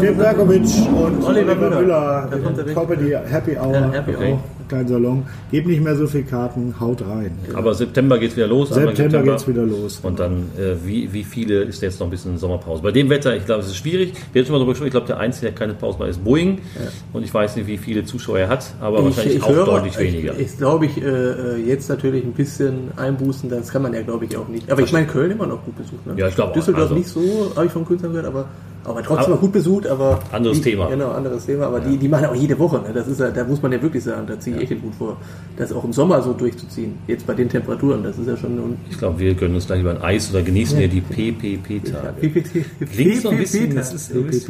[0.00, 0.62] Tim Bergovic
[0.94, 1.80] und Oliver, Müller.
[1.80, 3.92] Müller Comedy Happy Hour.
[3.92, 4.32] Happy okay.
[4.32, 5.22] Hour kleinen Salon.
[5.50, 7.32] Gebt nicht mehr so viel Karten, haut rein.
[7.54, 8.70] Aber September geht es wieder los.
[8.70, 10.00] September geht es wieder los.
[10.02, 12.82] Und dann, äh, wie, wie viele ist jetzt noch ein bisschen Sommerpause?
[12.82, 14.12] Bei dem Wetter, ich glaube, es ist schwierig.
[14.32, 16.24] Wir haben schon mal darüber gesprochen, ich glaube, der Einzige, der keine Pause macht, ist
[16.24, 16.58] Boeing.
[16.74, 16.90] Ja.
[17.12, 19.64] Und ich weiß nicht, wie viele Zuschauer er hat, aber ich, wahrscheinlich ich auch höre,
[19.66, 20.34] deutlich weniger.
[20.34, 24.24] Ich, ich glaube, ich äh, jetzt natürlich ein bisschen einbußen, das kann man ja, glaube
[24.24, 24.70] ich, auch nicht.
[24.70, 26.06] Aber ich meine, Köln immer noch gut besucht.
[26.06, 26.14] Ne?
[26.16, 28.46] Ja, ich glaube Düsseldorf also, nicht so, habe ich von Künstlern gehört, aber
[28.86, 30.20] aber trotzdem aber, gut besucht, aber.
[30.32, 30.88] Anderes die, Thema.
[30.88, 31.66] Genau, anderes Thema.
[31.66, 31.88] Aber ja.
[31.88, 32.78] die, die machen auch jede Woche.
[32.78, 32.92] Ne?
[32.94, 35.16] Das ist ja, da muss man ja wirklich sagen, da ziehe ich echt gut vor,
[35.56, 36.98] das auch im Sommer so durchzuziehen.
[37.06, 38.76] Jetzt bei den Temperaturen, das ist ja schon.
[38.90, 40.86] Ich glaube, wir können uns gleich über ein Eis oder genießen ja.
[40.86, 42.20] hier die PPP-Tage.
[42.20, 42.90] PPP.
[42.92, 44.46] Klingt so ein bisschen, das ist, PPP.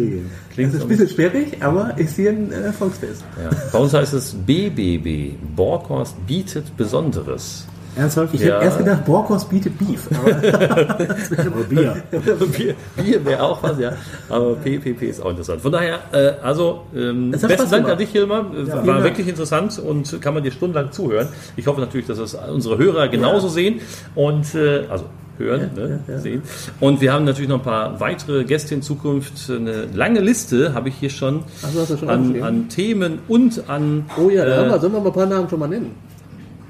[0.52, 3.24] Klingt das ist ein bisschen sperrig, aber ist hier ein äh, Volksfest.
[3.42, 3.50] Ja.
[3.72, 5.34] Bei uns heißt es BBB.
[5.54, 7.66] Borkhorst bietet Besonderes.
[7.96, 8.34] Ernsthaft?
[8.34, 8.54] Ich ja.
[8.54, 10.08] hätte erst gedacht, Borkos bietet Beef.
[10.12, 12.02] Aber Bier.
[12.10, 12.74] Bier.
[12.96, 13.92] Bier wäre auch was, ja.
[14.28, 15.62] Aber PPP ist auch interessant.
[15.62, 18.46] Von daher, äh, also, ähm, besten Dank an dich, Hilmar.
[18.66, 21.28] Ja, War wirklich interessant und kann man dir stundenlang zuhören.
[21.56, 23.52] Ich hoffe natürlich, dass das unsere Hörer genauso ja.
[23.52, 23.80] sehen.
[24.14, 25.06] Und, äh, also,
[25.38, 26.42] hören, ja, ne, ja, sehen.
[26.80, 29.50] Und wir haben natürlich noch ein paar weitere Gäste in Zukunft.
[29.50, 34.06] Eine lange Liste habe ich hier schon, so, schon an, an, Themen und an.
[34.18, 36.05] Oh ja, da äh, sollen wir mal ein paar Namen schon mal nennen.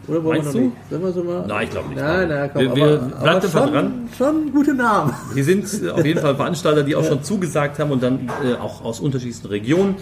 [0.09, 0.75] Oder wollen Meinst wir noch du?
[0.75, 0.91] Nicht?
[0.91, 1.47] Sollen wir so mal?
[1.47, 1.99] Nein, ich glaube nicht.
[2.01, 4.09] Nein, nein, komm, wir, wir aber, aber schon, dran.
[4.17, 5.15] schon gute Namen.
[5.35, 8.85] Wir sind auf jeden Fall Veranstalter, die auch schon zugesagt haben und dann äh, auch
[8.85, 9.97] aus unterschiedlichsten Regionen.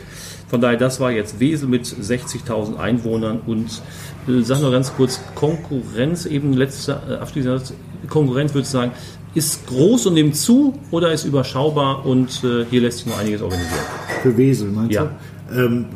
[0.48, 3.82] Von daher, das war jetzt Wesel mit 60.000 Einwohnern und
[4.28, 7.72] äh, sag nur ganz kurz, Konkurrenz, eben letzter äh, abschließend,
[8.08, 8.92] Konkurrenz würde ich sagen,
[9.34, 13.42] ist groß und nimmt zu oder ist überschaubar und äh, hier lässt sich noch einiges
[13.42, 13.84] organisieren?
[14.22, 15.10] Für Wesel, meinst ja.
[15.50, 15.60] du?
[15.60, 15.86] Ähm,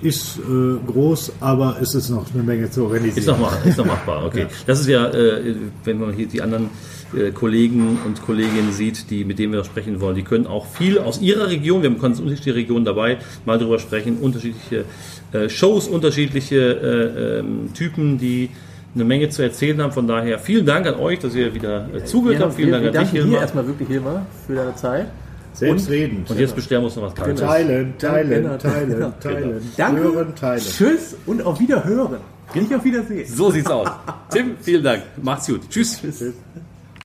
[0.00, 3.18] ist äh, groß, aber es ist noch eine Menge zu organisieren.
[3.18, 4.40] Ist noch, mach, ist noch machbar, okay.
[4.42, 4.48] ja.
[4.66, 6.70] Das ist ja, äh, wenn man hier die anderen
[7.16, 10.98] äh, Kollegen und Kolleginnen sieht, die, mit denen wir sprechen wollen, die können auch viel
[10.98, 14.84] aus ihrer Region, wir haben ganz unterschiedliche Regionen dabei, mal darüber sprechen, unterschiedliche
[15.32, 18.50] äh, Shows, unterschiedliche äh, ähm, Typen, die
[18.94, 19.92] eine Menge zu erzählen haben.
[19.92, 22.54] Von daher vielen Dank an euch, dass ihr wieder äh, zugehört habt.
[22.54, 23.40] Vielen wir, wir Dank an dich, Hilmar.
[23.40, 25.06] erstmal wirklich, Hilmar, für deine Zeit.
[25.56, 26.30] Selbstredend.
[26.30, 27.40] Und jetzt bestellen wir uns noch was Kaltes.
[27.40, 29.72] Teilen, teilen, teilen, teilen.
[29.76, 30.60] Danke, Hören, teilen.
[30.60, 32.18] tschüss und auf Wiederhören.
[32.54, 33.26] Nicht auf Wiedersehen.
[33.26, 33.88] So sieht's aus.
[34.30, 35.02] Tim, vielen Dank.
[35.22, 35.62] Macht's gut.
[35.68, 36.00] Tschüss.
[36.00, 36.34] Tschüss.